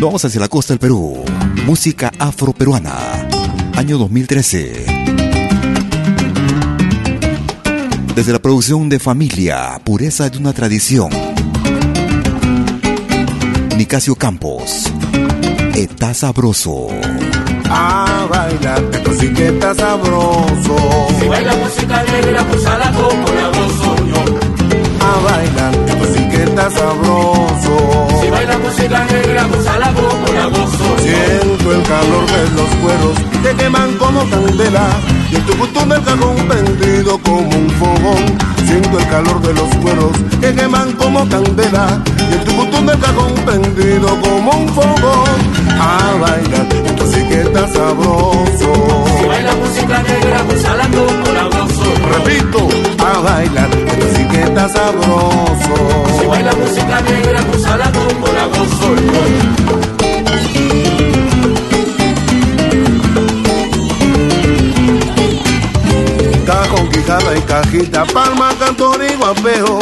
Vamos 0.01 0.25
hacia 0.25 0.41
la 0.41 0.49
costa 0.49 0.75
del 0.75 0.79
Perú. 0.79 1.25
Música 1.67 2.13
afroperuana. 2.21 2.95
Año 3.75 3.99
2013. 3.99 5.06
Desde 8.17 8.33
la 8.33 8.39
producción 8.39 8.89
de 8.89 8.99
Familia, 8.99 9.79
Pureza 9.85 10.31
de 10.31 10.39
una 10.39 10.55
Tradición. 10.55 11.11
Nicasio 13.77 14.15
Campos. 14.15 14.91
Está 15.75 16.15
sabroso. 16.15 16.89
A 17.69 18.27
bailar, 18.31 18.83
esto 18.91 19.13
sí 19.21 19.29
que 19.35 19.49
está 19.49 19.75
sabroso. 19.75 20.77
Si 21.21 21.29
baila 21.29 21.57
música 21.57 22.03
negra, 22.05 22.43
pues 22.49 22.65
a 22.65 22.79
la 22.79 22.91
como 22.93 23.29
la 23.35 23.49
gozo 23.49 23.97
yo. 24.07 24.25
A 25.05 25.21
bailar, 25.23 25.75
esto 25.87 26.15
sí 26.15 26.29
que 26.31 26.43
está 26.43 26.71
sabroso. 26.71 27.96
Baila 28.37 28.59
música 28.59 29.03
negra, 29.07 29.47
pues 29.49 29.67
a 29.67 29.79
la 29.79 29.93
como 29.95 30.27
la 30.35 30.45
gozo 30.45 30.97
yo. 30.99 31.03
Siento 31.03 31.73
el 31.73 31.83
calor 31.85 32.27
de 32.27 32.51
los 32.55 32.69
cueros 32.83 33.17
que 33.43 33.63
queman 33.63 33.97
como 33.97 34.29
candela 34.29 34.89
y 35.31 35.37
el 35.37 35.43
tucutún 35.47 35.89
del 35.89 36.03
cajón 36.03 36.37
prendido 36.47 37.19
como 37.21 37.49
un 37.49 37.71
fogón. 37.71 38.39
Siento 38.67 38.99
el 38.99 39.09
calor 39.09 39.41
de 39.41 39.55
los 39.55 39.75
cueros 39.77 40.13
que 40.39 40.55
queman 40.55 40.93
como 40.93 41.27
candela 41.31 42.03
y 42.29 42.33
el 42.35 42.45
tucutún 42.45 42.85
del 42.85 42.99
cajón 42.99 43.33
prendido 43.47 44.21
como 44.21 44.51
un 44.51 44.69
fogón. 44.69 45.41
A 45.81 46.13
bailar, 46.21 46.67
esto 46.85 47.07
sí 47.07 47.23
que 47.29 47.41
está 47.41 47.67
sabroso. 47.69 48.71
Si 49.19 49.25
baila 49.25 49.55
música 49.55 50.03
negra, 50.03 50.43
pues 50.47 50.63
a 50.67 50.77
la 50.77 50.85
como 50.89 51.33
la 51.33 51.45
gozo. 51.45 51.89
Repito, 52.13 52.69
a 53.03 53.19
bailar, 53.19 53.71
esto 53.71 54.07
sí 54.15 54.25
que 54.29 54.43
está 54.43 54.69
sabroso. 54.69 56.06
Baila 56.29 56.53
música 56.55 57.01
negra, 57.03 57.41
pues 57.51 57.65
a 57.67 57.77
la 57.77 57.93
como 57.93 58.27
la 58.27 58.47
gozo 58.47 58.95
yo. 58.97 59.57
Cajón, 66.47 66.89
quijada 66.91 67.37
y 67.37 67.41
cajita, 67.43 68.05
palma, 68.07 68.55
cantor 68.59 69.01
y 69.09 69.15
guapeo. 69.17 69.79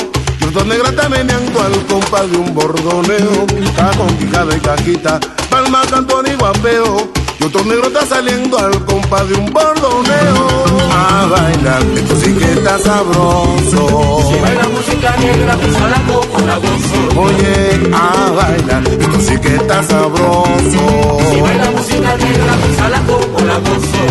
Los 0.55 0.67
negra 0.67 0.91
está 0.91 1.09
meneando 1.09 1.61
al 1.61 1.73
compás 1.87 2.31
de 2.31 2.37
un 2.37 2.55
bordoneo. 2.55 3.47
Cajón, 3.75 4.17
quijada 4.19 4.57
y 4.57 4.61
cajita, 4.61 5.21
palma, 5.51 5.83
cantor 5.91 6.29
y 6.29 6.35
guapeo. 6.37 7.24
Y 7.45 7.47
otro 7.47 7.63
negro 7.65 7.89
está 7.89 8.07
saliendo 8.07 8.59
al 8.59 8.85
compás 8.87 9.29
de 9.29 9.35
un 9.35 9.53
bordoneo. 9.53 10.65
A 10.91 11.27
bailar, 11.27 11.83
esto 11.95 12.17
sí 12.17 12.33
que 12.33 12.53
está 12.53 12.79
sabroso. 12.79 14.23
Si 14.29 14.41
baila 14.41 14.69
música 14.69 15.15
negra, 15.19 15.55
pues 15.57 15.77
a 15.77 15.89
la 15.89 16.01
como 16.07 16.39
la 16.47 16.57
gozo. 16.57 17.21
Oye, 17.21 17.93
a 17.93 18.31
bailar, 18.31 18.83
esto 18.89 19.21
sí 19.21 19.39
que 19.41 19.57
está 19.57 19.83
sabroso. 19.83 21.21
Si 21.31 21.41
baila 21.43 21.71
música 21.73 22.17
negra, 22.17 22.57
pues 22.63 22.81
a 22.81 22.89
la 22.89 23.01
como 23.01 23.39
la 23.41 23.59
gozo. 23.59 24.05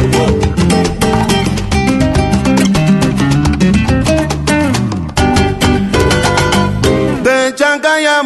De 7.23 7.55
Chancay 7.55 8.05
a 8.05 8.21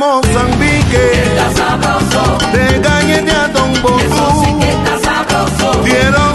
Quiero 5.90 6.34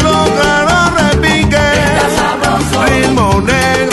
repiques, 0.96 1.60
Está 1.60 2.08
sabroso, 2.16 2.84
ritmo 2.86 3.40
negro 3.42 3.91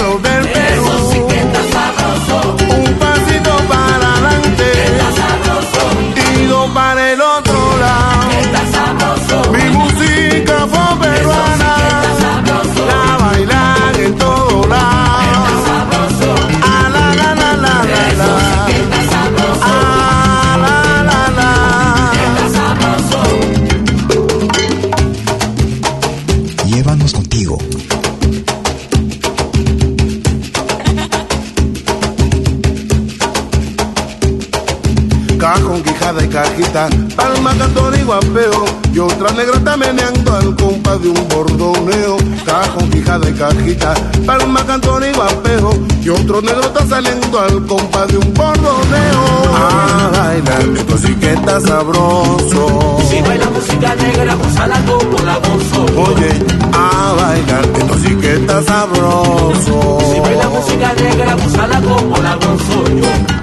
cajita, 43.76 43.94
palma, 44.26 44.66
cantor 44.66 45.04
y 45.04 45.16
guapeo. 45.16 45.72
Y 46.02 46.10
otro 46.10 46.42
negro 46.42 46.62
está 46.62 46.86
saliendo 46.88 47.40
al 47.40 47.66
compás 47.66 48.08
de 48.08 48.18
un 48.18 48.34
bordoneo. 48.34 49.56
A 49.56 50.12
bailar, 50.12 50.78
esto 50.78 50.98
sí 50.98 51.14
que 51.16 51.34
está 51.34 51.60
sabroso. 51.60 52.98
Si 53.10 53.22
baila 53.22 53.50
música 53.50 53.96
negra, 53.96 54.36
pues 54.36 54.58
a 54.58 54.68
la 54.68 54.80
como 54.86 55.20
la 55.26 55.36
gozo. 55.36 55.86
Oye, 56.02 56.30
a 56.74 57.14
bailar, 57.14 57.66
esto 57.78 57.96
sí 58.04 58.16
que 58.16 58.34
está 58.36 58.64
sabroso. 58.64 59.98
Si 60.14 60.20
baila 60.20 60.50
música 60.50 60.94
negra, 60.94 61.36
pues 61.36 61.56
a 61.56 61.68
la 61.68 61.82
como 61.82 62.18
la 62.18 62.36
gozo 62.36 62.84
yo. 62.88 63.39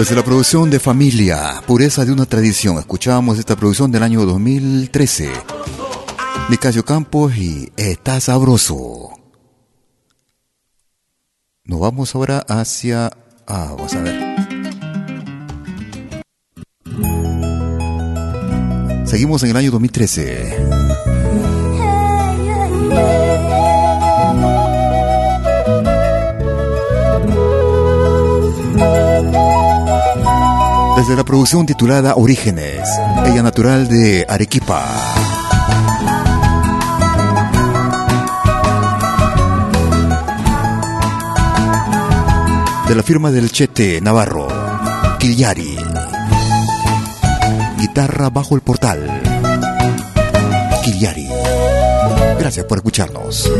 Desde 0.00 0.16
la 0.16 0.24
producción 0.24 0.70
de 0.70 0.80
Familia, 0.80 1.62
Pureza 1.66 2.06
de 2.06 2.12
una 2.12 2.24
Tradición, 2.24 2.78
escuchábamos 2.78 3.38
esta 3.38 3.54
producción 3.54 3.92
del 3.92 4.02
año 4.02 4.24
2013. 4.24 5.30
Nicasio 6.48 6.82
Campos 6.86 7.36
y 7.36 7.70
Está 7.76 8.18
Sabroso. 8.18 9.10
Nos 11.64 11.80
vamos 11.80 12.14
ahora 12.14 12.38
hacia... 12.48 13.10
Ah, 13.46 13.74
vamos 13.76 13.92
a 13.92 14.00
ver. 14.00 14.36
Seguimos 19.06 19.42
en 19.42 19.50
el 19.50 19.56
año 19.58 19.70
2013. 19.70 20.89
Desde 31.10 31.22
la 31.22 31.24
producción 31.24 31.66
titulada 31.66 32.14
Orígenes, 32.14 32.88
ella 33.26 33.42
natural 33.42 33.88
de 33.88 34.24
Arequipa. 34.28 34.84
De 42.86 42.94
la 42.94 43.02
firma 43.02 43.32
del 43.32 43.50
Chete 43.50 44.00
Navarro, 44.00 44.46
Quillari. 45.18 45.76
Guitarra 47.76 48.30
bajo 48.30 48.54
el 48.54 48.60
portal. 48.60 49.20
Quillari. 50.84 51.28
Gracias 52.38 52.64
por 52.66 52.78
escucharnos. 52.78 53.50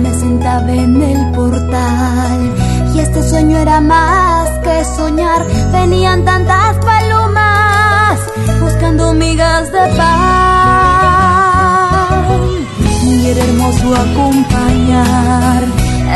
Me 0.00 0.14
sentaba 0.14 0.72
en 0.72 1.02
el 1.02 1.32
portal 1.32 2.21
este 3.14 3.28
sueño 3.28 3.58
era 3.58 3.78
más 3.80 4.48
que 4.64 4.84
soñar. 4.96 5.46
Venían 5.70 6.24
tantas 6.24 6.78
palomas 6.78 8.18
buscando 8.58 9.12
migas 9.12 9.70
de 9.70 9.86
pan. 9.98 11.12
Y 13.04 13.26
era 13.26 13.44
hermoso 13.44 13.94
acompañar 13.94 15.62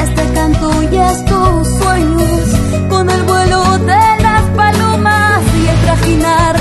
este 0.05 0.33
canto 0.33 0.71
y 0.91 0.97
estos 0.97 1.69
sueños 1.81 2.41
con 2.89 3.11
el 3.11 3.23
vuelo 3.25 3.79
de 3.79 4.23
las 4.23 4.43
palomas 4.57 5.43
y 5.63 5.69
el 5.69 5.79
trajinar 5.83 6.57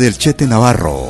del 0.00 0.16
Chete 0.16 0.46
Navarro. 0.46 1.06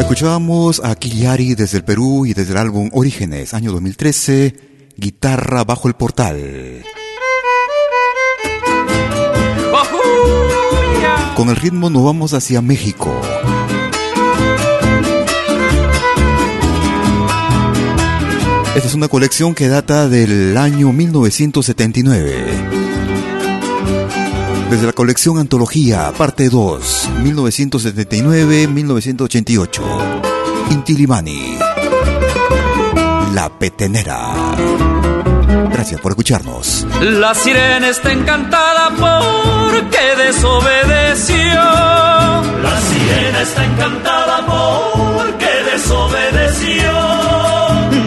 Escuchábamos 0.00 0.80
a 0.82 0.94
Quillari 0.94 1.54
desde 1.54 1.76
el 1.76 1.84
Perú 1.84 2.24
y 2.24 2.32
desde 2.32 2.52
el 2.52 2.56
álbum 2.56 2.88
Orígenes, 2.94 3.52
año 3.52 3.72
2013, 3.72 4.56
Guitarra 4.96 5.62
bajo 5.62 5.86
el 5.86 5.92
portal. 5.94 6.82
Con 11.36 11.50
el 11.50 11.56
ritmo 11.56 11.90
nos 11.90 12.02
vamos 12.02 12.32
hacia 12.32 12.62
México. 12.62 13.14
Esta 18.74 18.88
es 18.88 18.94
una 18.94 19.08
colección 19.08 19.54
que 19.54 19.68
data 19.68 20.08
del 20.08 20.56
año 20.56 20.90
1979. 20.94 22.81
Desde 24.72 24.86
la 24.86 24.94
colección 24.94 25.36
Antología, 25.36 26.10
parte 26.16 26.48
2, 26.48 27.10
1979-1988. 27.24 29.82
Intilimani. 30.70 31.58
La 33.34 33.50
Petenera. 33.50 34.32
Gracias 35.70 36.00
por 36.00 36.12
escucharnos. 36.12 36.86
La 37.02 37.34
sirena 37.34 37.90
está 37.90 38.12
encantada 38.12 38.88
porque 38.96 40.16
desobedeció. 40.24 41.52
La 41.52 42.80
sirena 42.80 43.42
está 43.42 43.66
encantada 43.66 44.46
porque 44.46 45.50
desobedeció. 45.70 46.92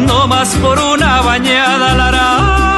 No 0.08 0.28
más 0.28 0.50
por 0.56 0.80
una 0.80 1.22
bañada 1.22 1.94
la. 1.94 2.75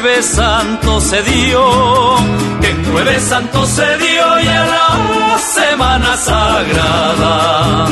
jueves 0.00 0.26
santo 0.26 1.00
se 1.00 1.22
dio, 1.22 2.16
que 2.60 2.74
jueves 2.90 3.22
santo 3.22 3.66
se 3.66 3.98
dio 3.98 4.40
y 4.40 4.44
la 4.44 5.38
semana 5.38 6.16
sagrada. 6.16 7.88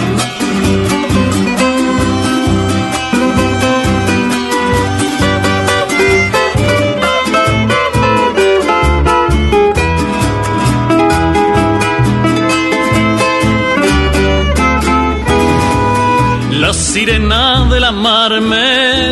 La 16.50 16.72
sirena 16.72 17.43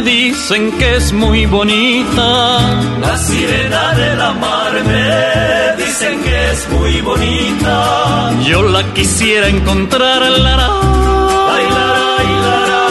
me 0.03 0.11
dicen 0.11 0.73
que 0.79 0.97
es 0.97 1.13
muy 1.13 1.47
bonita. 1.47 2.59
La 3.01 3.17
sirena 3.17 3.95
de 3.95 4.17
la 4.17 4.33
mar 4.33 4.73
me 4.85 5.85
dicen 5.85 6.23
que 6.23 6.51
es 6.53 6.69
muy 6.71 7.01
bonita. 7.01 8.31
Yo 8.45 8.63
la 8.63 8.83
quisiera 8.95 9.49
encontrar, 9.49 10.23
la 10.23 10.55
Ay, 11.55 11.67
lara, 11.77 12.17
ay, 12.19 12.27
lara. 12.47 12.85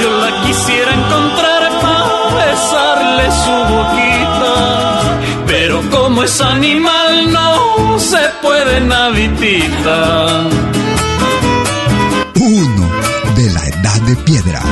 Yo 0.00 0.08
la 0.24 0.46
quisiera 0.46 0.92
encontrar 0.94 1.62
para 1.82 2.46
besarle 2.46 3.26
su 3.42 3.56
boquita. 3.74 5.00
Pero 5.46 5.82
como 5.90 6.22
es 6.22 6.40
animal 6.40 7.32
no 7.32 7.98
se 7.98 8.22
puede 8.42 8.80
navitita. 8.80 10.46
Uno 12.36 12.88
de 13.36 13.50
la 13.50 13.64
edad 13.66 14.00
de 14.02 14.16
piedra. 14.16 14.62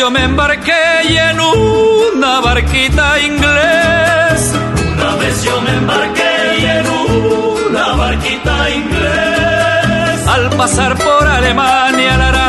Yo 0.00 0.10
me 0.10 0.24
embarqué 0.24 0.82
y 1.10 1.16
en 1.18 1.38
una 1.38 2.40
barquita 2.40 3.20
inglés. 3.20 4.54
Una 4.94 5.14
vez 5.16 5.42
yo 5.44 5.60
me 5.60 5.72
embarqué 5.76 6.58
y 6.58 6.64
en 6.64 6.86
una 6.88 7.86
barquita 7.96 8.70
inglés. 8.70 10.26
Al 10.26 10.48
pasar 10.56 10.96
por 10.96 11.26
Alemania, 11.28 12.16
la, 12.16 12.32
la, 12.32 12.48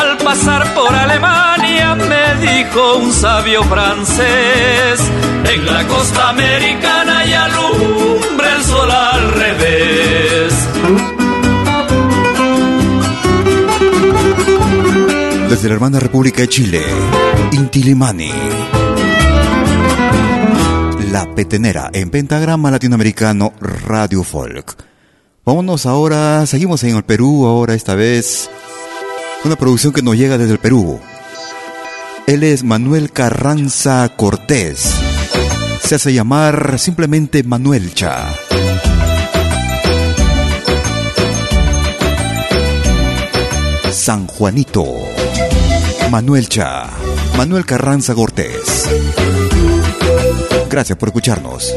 al 0.00 0.16
pasar 0.18 0.74
por 0.74 0.92
Alemania 0.92 1.94
me 1.94 2.34
dijo 2.44 2.96
un 2.96 3.12
sabio 3.12 3.62
francés. 3.64 5.00
En 5.44 5.64
la 5.64 5.86
costa 5.86 6.30
americana 6.30 7.24
y 7.24 7.32
alumbra 7.34 8.56
el 8.56 8.64
sol 8.64 8.90
al 8.90 9.30
revés. 9.30 11.17
Desde 15.58 15.70
la 15.70 15.74
hermana 15.74 15.98
República 15.98 16.42
de 16.42 16.48
Chile, 16.48 16.80
Intilimani. 17.50 18.30
La 21.10 21.34
Petenera 21.34 21.90
en 21.92 22.10
pentagrama 22.10 22.70
latinoamericano 22.70 23.52
Radio 23.58 24.22
Folk. 24.22 24.76
Vámonos 25.44 25.84
ahora, 25.84 26.46
seguimos 26.46 26.84
en 26.84 26.94
el 26.94 27.02
Perú, 27.02 27.44
ahora 27.44 27.74
esta 27.74 27.96
vez 27.96 28.48
una 29.42 29.56
producción 29.56 29.92
que 29.92 30.00
nos 30.00 30.16
llega 30.16 30.38
desde 30.38 30.52
el 30.52 30.60
Perú. 30.60 31.00
Él 32.28 32.44
es 32.44 32.62
Manuel 32.62 33.10
Carranza 33.10 34.08
Cortés. 34.16 34.94
Se 35.82 35.96
hace 35.96 36.14
llamar 36.14 36.78
simplemente 36.78 37.42
Manuel 37.42 37.94
Cha. 37.94 38.32
San 43.90 44.28
Juanito. 44.28 45.17
Manuel 46.10 46.48
Cha. 46.48 46.88
Manuel 47.36 47.66
Carranza 47.66 48.14
Cortés. 48.14 48.88
Gracias 50.70 50.96
por 50.96 51.08
escucharnos. 51.10 51.74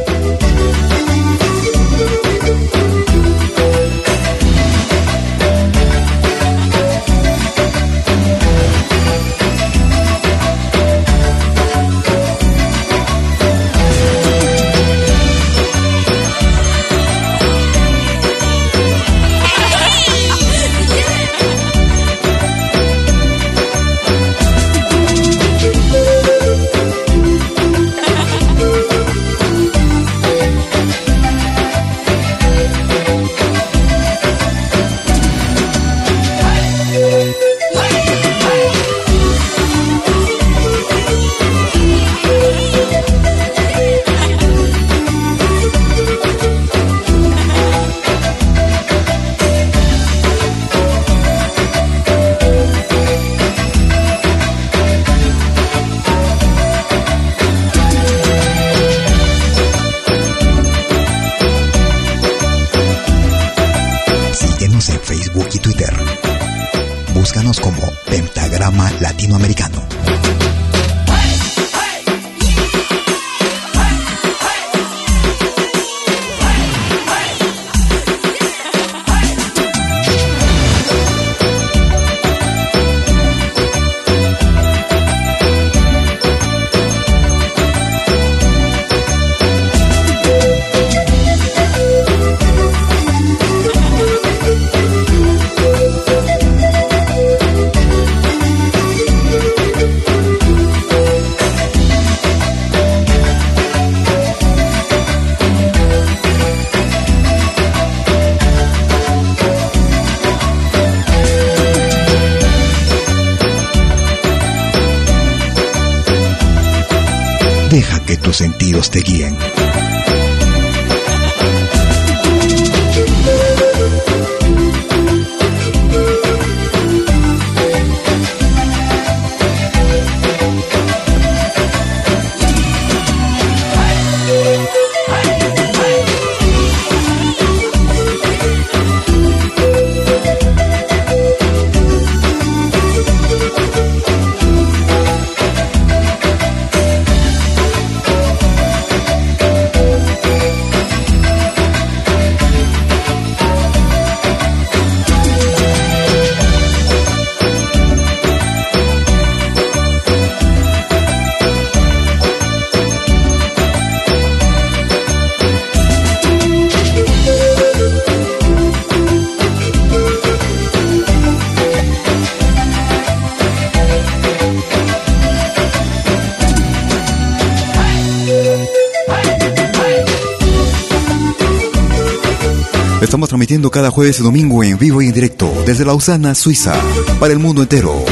Cada 183.72 183.90
jueves 183.90 184.20
y 184.20 184.24
domingo 184.24 184.64
en 184.64 184.78
vivo 184.78 185.02
y 185.02 185.08
en 185.08 185.14
directo 185.14 185.52
desde 185.66 185.86
Lausana, 185.86 186.36
Suiza, 186.36 186.76
para 187.20 187.34
el 187.34 187.40
mundo 187.40 187.62
entero. 187.62 188.04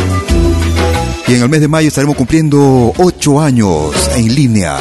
Y 1.28 1.36
en 1.36 1.44
el 1.44 1.50
mes 1.50 1.60
de 1.60 1.68
mayo 1.68 1.88
estaremos 1.88 2.16
cumpliendo 2.16 2.94
8 2.98 3.42
años 3.42 3.94
en 4.16 4.34
línea, 4.34 4.78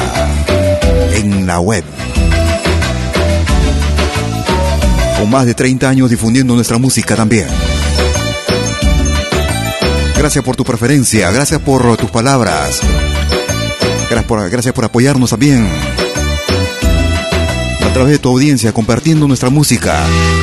en 1.13 1.45
la 1.45 1.59
web. 1.59 1.83
Con 5.19 5.29
más 5.29 5.45
de 5.45 5.53
30 5.53 5.89
años 5.89 6.09
difundiendo 6.09 6.55
nuestra 6.55 6.77
música 6.77 7.15
también. 7.15 7.47
Gracias 10.17 10.43
por 10.43 10.55
tu 10.55 10.63
preferencia, 10.63 11.29
gracias 11.31 11.61
por 11.61 11.97
tus 11.97 12.09
palabras. 12.09 12.79
Gracias 14.09 14.73
por 14.73 14.85
apoyarnos 14.85 15.29
también. 15.29 15.67
A 17.81 17.93
través 17.93 18.13
de 18.13 18.19
tu 18.19 18.29
audiencia, 18.29 18.71
compartiendo 18.71 19.27
nuestra 19.27 19.49
música, 19.49 19.99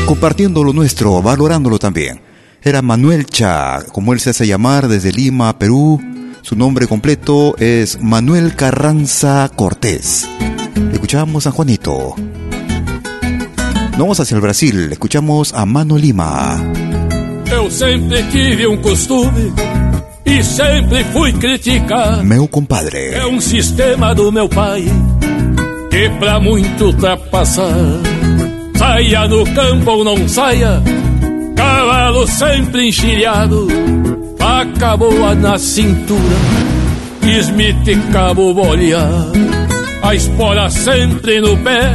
compartiendo 0.07 0.63
lo 0.63 0.73
nuestro, 0.73 1.21
valorándolo 1.21 1.79
también. 1.79 2.21
Era 2.63 2.81
Manuel 2.81 3.27
Cha, 3.27 3.83
como 3.93 4.13
él 4.13 4.21
se 4.21 4.31
hace 4.31 4.47
llamar 4.47 4.89
desde 4.89 5.13
Lima, 5.13 5.59
Perú. 5.59 6.01
Su 6.43 6.55
nombre 6.55 6.87
completo 6.87 7.57
es 7.59 8.01
Manuel 8.01 8.55
Carranza 8.55 9.51
Cortés. 9.55 10.29
Escuchamos 10.93 11.47
a 11.47 11.51
Juanito. 11.51 12.15
Nos 13.91 13.99
vamos 13.99 14.21
hacia 14.21 14.37
el 14.37 14.41
Brasil, 14.41 14.93
escuchamos 14.93 15.53
a 15.55 15.67
Mano 15.67 15.99
Lima. 15.99 16.63
Eu 17.51 17.71
sempre 17.71 18.23
tive 18.31 18.67
um 18.67 18.77
costume 18.77 19.53
e 20.25 20.43
sempre 20.43 21.05
fui 21.13 21.33
criticar. 21.33 22.23
Meu 22.25 22.47
compadre. 22.47 23.15
É 23.15 23.27
um 23.27 23.41
sistema 23.41 24.15
do 24.15 24.31
meu 24.31 24.49
pai 24.49 24.85
que 25.91 26.11
pra 26.19 26.39
muito 26.39 26.87
ultrapassar. 26.87 27.75
Saia 28.77 29.27
no 29.27 29.45
campo 29.55 29.91
ou 29.91 30.05
não 30.05 30.29
saia, 30.29 30.83
cavalo 31.57 32.27
sempre 32.27 32.89
enxilhado, 32.89 33.66
faca 34.39 34.97
boa 34.99 35.35
na 35.35 35.59
cintura, 35.59 36.37
Smith 37.22 38.12
cabo 38.12 38.53
bolear, 38.53 39.33
a 40.03 40.14
espora 40.14 40.68
sempre 40.68 41.41
no 41.41 41.57
pé, 41.57 41.91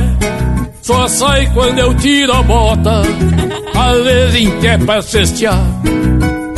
só 0.82 1.08
sai 1.08 1.46
quando 1.54 1.78
eu 1.78 1.94
tiro 1.94 2.34
a 2.34 2.42
bota, 2.42 3.04
em 4.36 4.60
que 4.60 4.68
é 4.68 4.78
pra 4.80 5.04
cestear, 5.04 5.64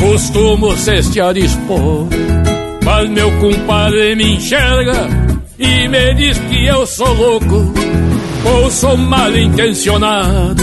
costumo 0.00 0.74
cestear 0.76 1.36
espó, 1.36 2.08
mas 2.82 3.10
meu 3.10 3.30
compadre 3.38 4.14
me 4.14 4.36
enxerga 4.36 5.06
e 5.58 5.86
me 5.86 6.14
diz 6.14 6.38
que 6.38 6.66
eu 6.66 6.86
sou 6.86 7.12
louco 7.12 7.72
ou 8.44 8.70
sou 8.70 8.96
mal 8.96 9.36
intencionado, 9.36 10.62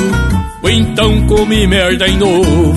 ou 0.62 0.70
então 0.70 1.26
comi 1.28 1.68
merda 1.68 2.08
em 2.08 2.18
novo. 2.18 2.76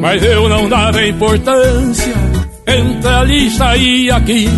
Mas 0.00 0.24
eu 0.24 0.48
não 0.48 0.68
dava 0.68 1.06
importância 1.06 2.14
entre 2.66 3.08
ali 3.08 3.46
e 3.46 3.50
sair 3.50 4.10
aqui. 4.10 4.48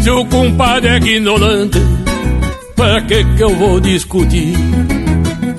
Se 0.00 0.10
o 0.10 0.24
compadre 0.26 0.90
é 0.90 0.96
ignorante, 0.96 1.80
pra 2.76 3.00
que 3.00 3.24
que 3.24 3.42
eu 3.42 3.56
vou 3.56 3.80
discutir? 3.80 4.54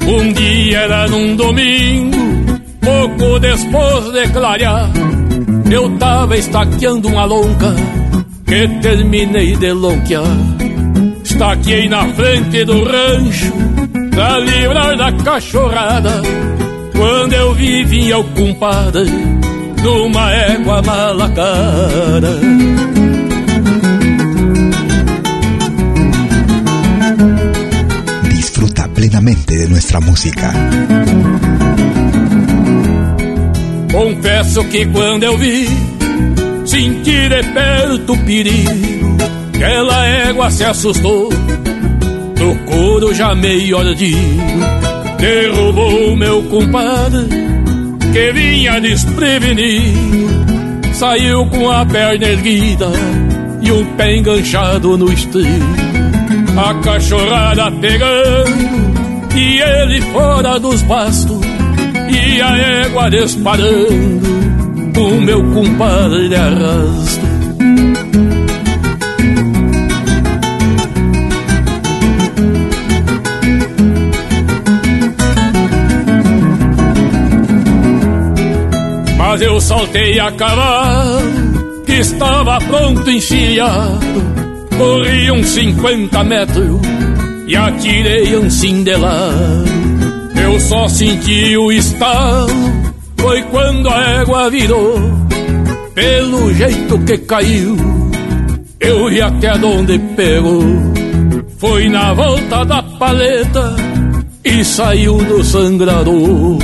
Um 0.08 0.34
dia 0.34 0.80
era 0.80 1.08
num 1.08 1.36
domingo, 1.36 2.18
pouco 2.80 3.40
depois 3.40 4.12
de 4.12 4.28
clarear, 4.30 4.92
eu 5.72 5.98
tava 5.98 6.38
estaqueando 6.38 7.08
uma 7.08 7.26
lonca 7.26 7.76
que 8.46 8.68
terminei 8.82 9.56
de 9.56 9.72
lonquear. 9.72 10.24
Estaquei 11.24 11.90
na 11.90 12.08
frente 12.10 12.64
do 12.66 12.84
rancho 12.84 13.52
pra 14.12 14.40
livrar 14.40 14.96
da 14.96 15.12
cachorrada. 15.12 16.22
Quando 16.96 17.34
eu 17.34 17.54
vi 17.54 17.84
vinha 17.84 18.20
o 18.20 18.24
compadre 18.24 19.12
numa 19.84 20.32
égua 20.32 20.82
malacara. 20.82 22.40
Plenamente 28.96 29.56
de 29.56 29.68
nuestra 29.68 30.00
música. 30.00 30.52
Confesso 33.92 34.64
que 34.66 34.86
quando 34.88 35.24
eu 35.24 35.38
vi, 35.38 35.68
senti 36.66 37.30
de 37.30 37.44
perto 37.54 38.14
o 38.14 38.18
perigo. 38.26 39.18
Aquela 39.54 40.06
égua 40.06 40.50
se 40.50 40.64
assustou, 40.64 41.30
no 42.40 42.56
couro 42.66 43.14
já 43.14 43.36
meio 43.36 43.78
ardido. 43.78 44.20
Derrubou 45.20 46.16
meu 46.16 46.44
compadre, 46.44 47.28
que 48.14 48.32
vinha 48.32 48.80
desprevenido. 48.80 50.26
Saiu 50.94 51.46
com 51.48 51.70
a 51.70 51.86
perna 51.86 52.26
erguida 52.26 52.90
e 53.62 53.72
um 53.72 53.86
pé 53.96 54.18
enganchado 54.18 54.98
no 54.98 55.12
estribo. 55.12 55.85
A 56.58 56.74
cachorrada 56.76 57.70
pegando 57.82 58.86
e 59.36 59.60
ele 59.60 60.02
fora 60.14 60.58
dos 60.60 60.82
bastos. 60.84 61.42
E 62.10 62.42
a 62.42 62.58
égua 62.58 63.10
disparando, 63.10 64.28
o 64.98 65.22
meu 65.22 65.44
compadre 65.54 66.34
arrasto. 66.36 67.26
Mas 79.18 79.42
eu 79.42 79.60
saltei 79.60 80.18
a 80.20 80.32
cavalo, 80.32 81.22
que 81.86 81.94
estava 81.94 82.58
pronto 82.60 83.10
enfiado. 83.10 84.45
Corri 84.78 85.32
uns 85.32 85.48
50 85.48 86.24
metros 86.24 86.82
e 87.48 87.56
atirei 87.56 88.26
de 88.84 88.96
lado. 88.96 89.66
Eu 90.44 90.60
só 90.60 90.88
senti 90.88 91.58
o 91.58 91.72
estalo, 91.72 92.50
foi 93.18 93.42
quando 93.44 93.90
a 93.90 94.22
égua 94.22 94.50
virou. 94.50 94.96
Pelo 95.94 96.54
jeito 96.54 97.00
que 97.00 97.18
caiu, 97.20 97.78
eu 98.80 99.10
vi 99.10 99.22
até 99.22 99.54
onde 99.56 99.98
pegou. 99.98 100.62
Foi 101.58 101.88
na 101.88 102.14
volta 102.14 102.66
da 102.66 102.84
paleta 102.84 103.76
e 104.44 104.64
saiu 104.64 105.18
do 105.18 105.44
sangrador. 105.44 106.60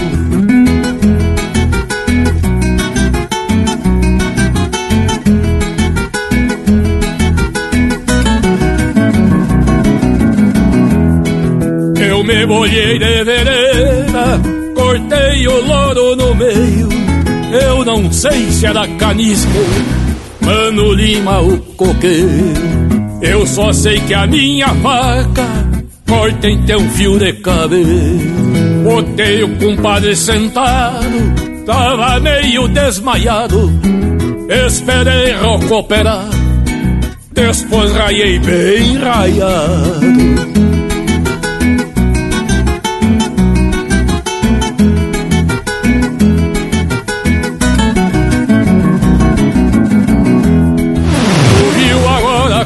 Eu 12.42 12.48
me 12.48 12.54
bolhei 12.56 12.98
de 12.98 13.24
vereda, 13.24 14.42
cortei 14.74 15.48
o 15.48 15.64
louro 15.64 16.16
no 16.16 16.34
meio. 16.34 16.90
Eu 17.52 17.86
não 17.86 18.12
sei 18.12 18.52
se 18.52 18.66
era 18.66 18.88
canisco, 18.98 19.52
mano 20.44 20.92
lima 20.92 21.40
o 21.40 21.60
coqueiro. 21.60 23.22
Eu 23.22 23.46
só 23.46 23.72
sei 23.72 24.00
que 24.00 24.14
a 24.16 24.26
minha 24.26 24.70
faca 24.70 25.46
corta 26.08 26.50
em 26.50 26.64
teu 26.64 26.80
fio 26.80 27.20
de 27.20 27.34
cabelo. 27.34 28.20
Botei 28.86 29.44
o 29.44 29.58
compadre 29.58 30.16
sentado, 30.16 31.64
tava 31.68 32.20
meio 32.20 32.68
desmaiado. 32.70 33.72
Esperei 34.66 35.36
recuperar, 35.36 36.28
depois 37.34 37.92
raiei 37.92 38.40
bem 38.40 38.98
raiado. 38.98 40.51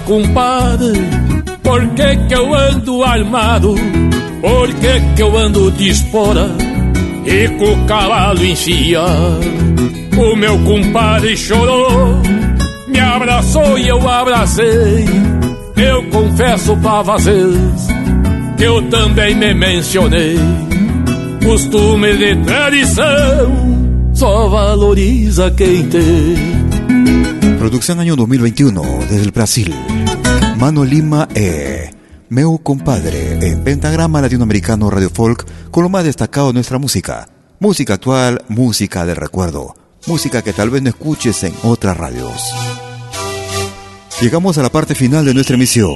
Compadre? 0.05 0.93
Por 1.61 1.87
que 1.89 2.15
que 2.27 2.33
eu 2.33 2.53
ando 2.53 3.03
armado? 3.03 3.75
Por 4.41 4.73
que 4.75 5.15
que 5.15 5.21
eu 5.21 5.37
ando 5.37 5.71
de 5.71 5.89
espora? 5.89 6.49
E 7.25 7.47
com 7.57 7.73
o 7.73 7.85
cavalo 7.85 8.45
enfiado? 8.45 9.65
O 10.17 10.35
meu 10.35 10.57
compadre 10.59 11.35
chorou, 11.35 12.21
me 12.87 12.99
abraçou 12.99 13.77
e 13.77 13.87
eu 13.87 14.07
abracei. 14.07 15.05
Eu 15.75 16.03
confesso 16.09 16.77
pra 16.77 17.01
vocês 17.01 17.87
que 18.57 18.63
eu 18.63 18.81
também 18.89 19.35
me 19.35 19.53
mencionei. 19.53 20.37
Costume 21.43 22.15
de 22.15 22.35
tradição 22.45 23.75
só 24.13 24.47
valoriza 24.47 25.51
quem 25.51 25.87
tem. 25.89 26.64
Producción 27.59 27.99
año 27.99 28.15
2021 28.15 28.81
desde 29.09 29.21
el 29.21 29.31
Brasil. 29.31 29.73
Mano 30.57 30.83
Lima 30.83 31.27
e 31.33 31.91
Meu 32.29 32.57
Compadre 32.59 33.39
en 33.47 33.63
Pentagrama 33.63 34.21
Latinoamericano 34.21 34.89
Radio 34.89 35.09
Folk 35.09 35.45
con 35.71 35.83
lo 35.83 35.89
más 35.89 36.03
destacado 36.03 36.47
de 36.47 36.53
nuestra 36.53 36.77
música. 36.77 37.29
Música 37.59 37.95
actual, 37.95 38.43
música 38.49 39.05
de 39.05 39.15
recuerdo. 39.15 39.75
Música 40.07 40.41
que 40.41 40.53
tal 40.53 40.69
vez 40.69 40.81
no 40.83 40.89
escuches 40.89 41.43
en 41.43 41.53
otras 41.63 41.97
radios. 41.97 42.41
Llegamos 44.21 44.57
a 44.57 44.61
la 44.61 44.69
parte 44.69 44.93
final 44.93 45.25
de 45.25 45.33
nuestra 45.33 45.55
emisión. 45.55 45.95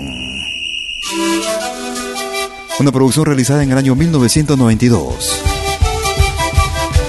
Una 2.80 2.92
producción 2.92 3.26
realizada 3.26 3.64
en 3.64 3.72
el 3.72 3.78
año 3.78 3.96
1992. 3.96 5.42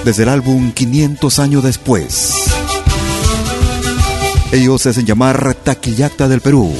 Desde 0.03 0.23
el 0.23 0.29
álbum 0.29 0.71
500 0.71 1.39
años 1.39 1.63
después. 1.63 2.40
Ellos 4.51 4.81
se 4.81 4.89
hacen 4.89 5.05
llamar 5.05 5.55
Taquillacta 5.55 6.27
del 6.27 6.41
Perú. 6.41 6.75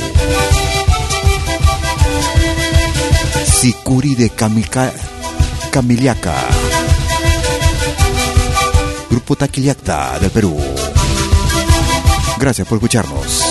Sicuri 3.45 4.15
de 4.15 4.29
Camilca, 4.29 4.91
Camiliaca. 5.71 6.35
Grupo 9.09 9.37
Taquillacta 9.37 10.19
del 10.19 10.31
Perú. 10.31 10.57
Gracias 12.37 12.67
por 12.67 12.77
escucharnos. 12.77 13.50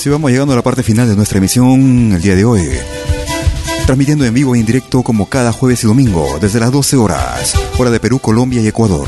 Así 0.00 0.08
vamos 0.08 0.30
llegando 0.30 0.54
a 0.54 0.56
la 0.56 0.62
parte 0.62 0.82
final 0.82 1.06
de 1.10 1.14
nuestra 1.14 1.36
emisión 1.36 2.12
el 2.14 2.22
día 2.22 2.34
de 2.34 2.42
hoy. 2.42 2.70
Transmitiendo 3.84 4.24
en 4.24 4.32
vivo 4.32 4.54
e 4.54 4.58
en 4.58 4.64
directo 4.64 5.02
como 5.02 5.28
cada 5.28 5.52
jueves 5.52 5.84
y 5.84 5.86
domingo 5.86 6.38
desde 6.40 6.58
las 6.58 6.72
12 6.72 6.96
horas, 6.96 7.52
hora 7.76 7.90
de 7.90 8.00
Perú, 8.00 8.18
Colombia 8.18 8.62
y 8.62 8.66
Ecuador. 8.66 9.06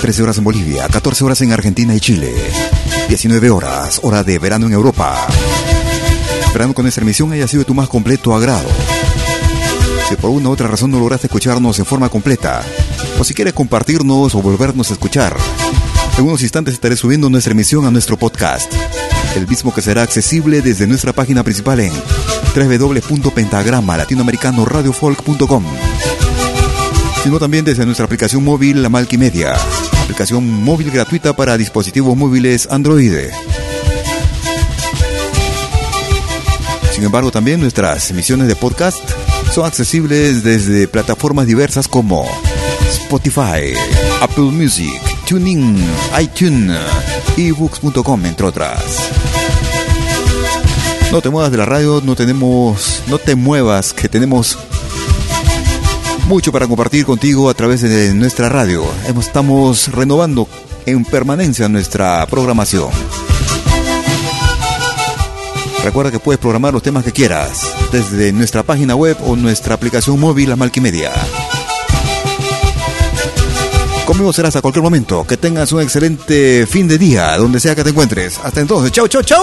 13 0.00 0.22
horas 0.22 0.38
en 0.38 0.44
Bolivia, 0.44 0.88
14 0.88 1.24
horas 1.24 1.42
en 1.42 1.52
Argentina 1.52 1.94
y 1.94 2.00
Chile. 2.00 2.32
19 3.10 3.50
horas, 3.50 4.00
hora 4.04 4.24
de 4.24 4.38
verano 4.38 4.68
en 4.68 4.72
Europa. 4.72 5.14
Esperando 6.46 6.72
con 6.72 6.86
esta 6.86 7.02
emisión 7.02 7.30
haya 7.32 7.46
sido 7.46 7.60
de 7.60 7.66
tu 7.66 7.74
más 7.74 7.90
completo 7.90 8.34
agrado. 8.34 8.70
Si 10.08 10.16
por 10.16 10.30
una 10.30 10.48
u 10.48 10.52
otra 10.52 10.66
razón 10.66 10.92
no 10.92 10.98
lograste 10.98 11.26
escucharnos 11.26 11.78
en 11.78 11.84
forma 11.84 12.08
completa, 12.08 12.62
o 13.18 13.24
si 13.24 13.34
quieres 13.34 13.52
compartirnos 13.52 14.34
o 14.34 14.40
volvernos 14.40 14.88
a 14.88 14.94
escuchar, 14.94 15.36
en 16.16 16.24
unos 16.24 16.40
instantes 16.40 16.72
estaré 16.72 16.96
subiendo 16.96 17.28
nuestra 17.28 17.52
emisión 17.52 17.84
a 17.84 17.90
nuestro 17.90 18.16
podcast 18.16 18.72
el 19.36 19.48
mismo 19.48 19.72
que 19.72 19.82
será 19.82 20.02
accesible 20.02 20.62
desde 20.62 20.86
nuestra 20.86 21.12
página 21.12 21.42
principal 21.42 21.80
en 21.80 21.92
www.pentagrama 22.54 23.96
latinoamericanoradiofolk.com 23.96 25.64
sino 27.22 27.38
también 27.38 27.64
desde 27.64 27.86
nuestra 27.86 28.04
aplicación 28.04 28.42
móvil 28.42 28.82
La 28.82 28.88
Malquimedia, 28.88 29.54
aplicación 30.02 30.44
móvil 30.64 30.90
gratuita 30.90 31.36
para 31.36 31.56
dispositivos 31.56 32.16
móviles 32.16 32.66
Android. 32.68 33.12
Sin 36.92 37.04
embargo, 37.04 37.30
también 37.30 37.60
nuestras 37.60 38.10
emisiones 38.10 38.48
de 38.48 38.56
podcast 38.56 38.98
son 39.52 39.66
accesibles 39.66 40.42
desde 40.42 40.88
plataformas 40.88 41.46
diversas 41.46 41.86
como 41.86 42.26
Spotify, 42.90 43.72
Apple 44.20 44.44
Music, 44.44 45.00
TuneIn, 45.26 45.76
iTunes, 46.20 46.78
ebooks.com, 47.36 48.26
entre 48.26 48.46
otras. 48.46 48.82
No 51.10 51.20
te 51.20 51.30
muevas 51.30 51.50
de 51.50 51.58
la 51.58 51.64
radio, 51.66 52.00
no 52.04 52.16
tenemos, 52.16 53.02
no 53.06 53.18
te 53.18 53.34
muevas, 53.34 53.92
que 53.92 54.08
tenemos 54.08 54.58
mucho 56.26 56.52
para 56.52 56.66
compartir 56.66 57.04
contigo 57.04 57.50
a 57.50 57.54
través 57.54 57.82
de 57.82 58.14
nuestra 58.14 58.48
radio. 58.48 58.84
Estamos 59.20 59.88
renovando 59.88 60.48
en 60.86 61.04
permanencia 61.04 61.68
nuestra 61.68 62.26
programación. 62.26 62.90
Recuerda 65.84 66.12
que 66.12 66.20
puedes 66.20 66.40
programar 66.40 66.72
los 66.72 66.82
temas 66.82 67.04
que 67.04 67.12
quieras 67.12 67.72
desde 67.90 68.32
nuestra 68.32 68.62
página 68.62 68.94
web 68.94 69.16
o 69.26 69.34
nuestra 69.36 69.74
aplicación 69.74 70.18
móvil 70.18 70.48
La 70.48 70.56
Malquimedia. 70.56 71.12
Conmigo 74.06 74.32
serás 74.32 74.56
a 74.56 74.60
cualquier 74.60 74.82
momento. 74.82 75.24
Que 75.26 75.36
tengas 75.36 75.72
un 75.72 75.80
excelente 75.80 76.66
fin 76.66 76.88
de 76.88 76.98
día, 76.98 77.36
donde 77.36 77.60
sea 77.60 77.74
que 77.74 77.84
te 77.84 77.90
encuentres. 77.90 78.38
Hasta 78.42 78.60
entonces, 78.60 78.92
chau, 78.92 79.08
chau, 79.08 79.22
chau. 79.22 79.42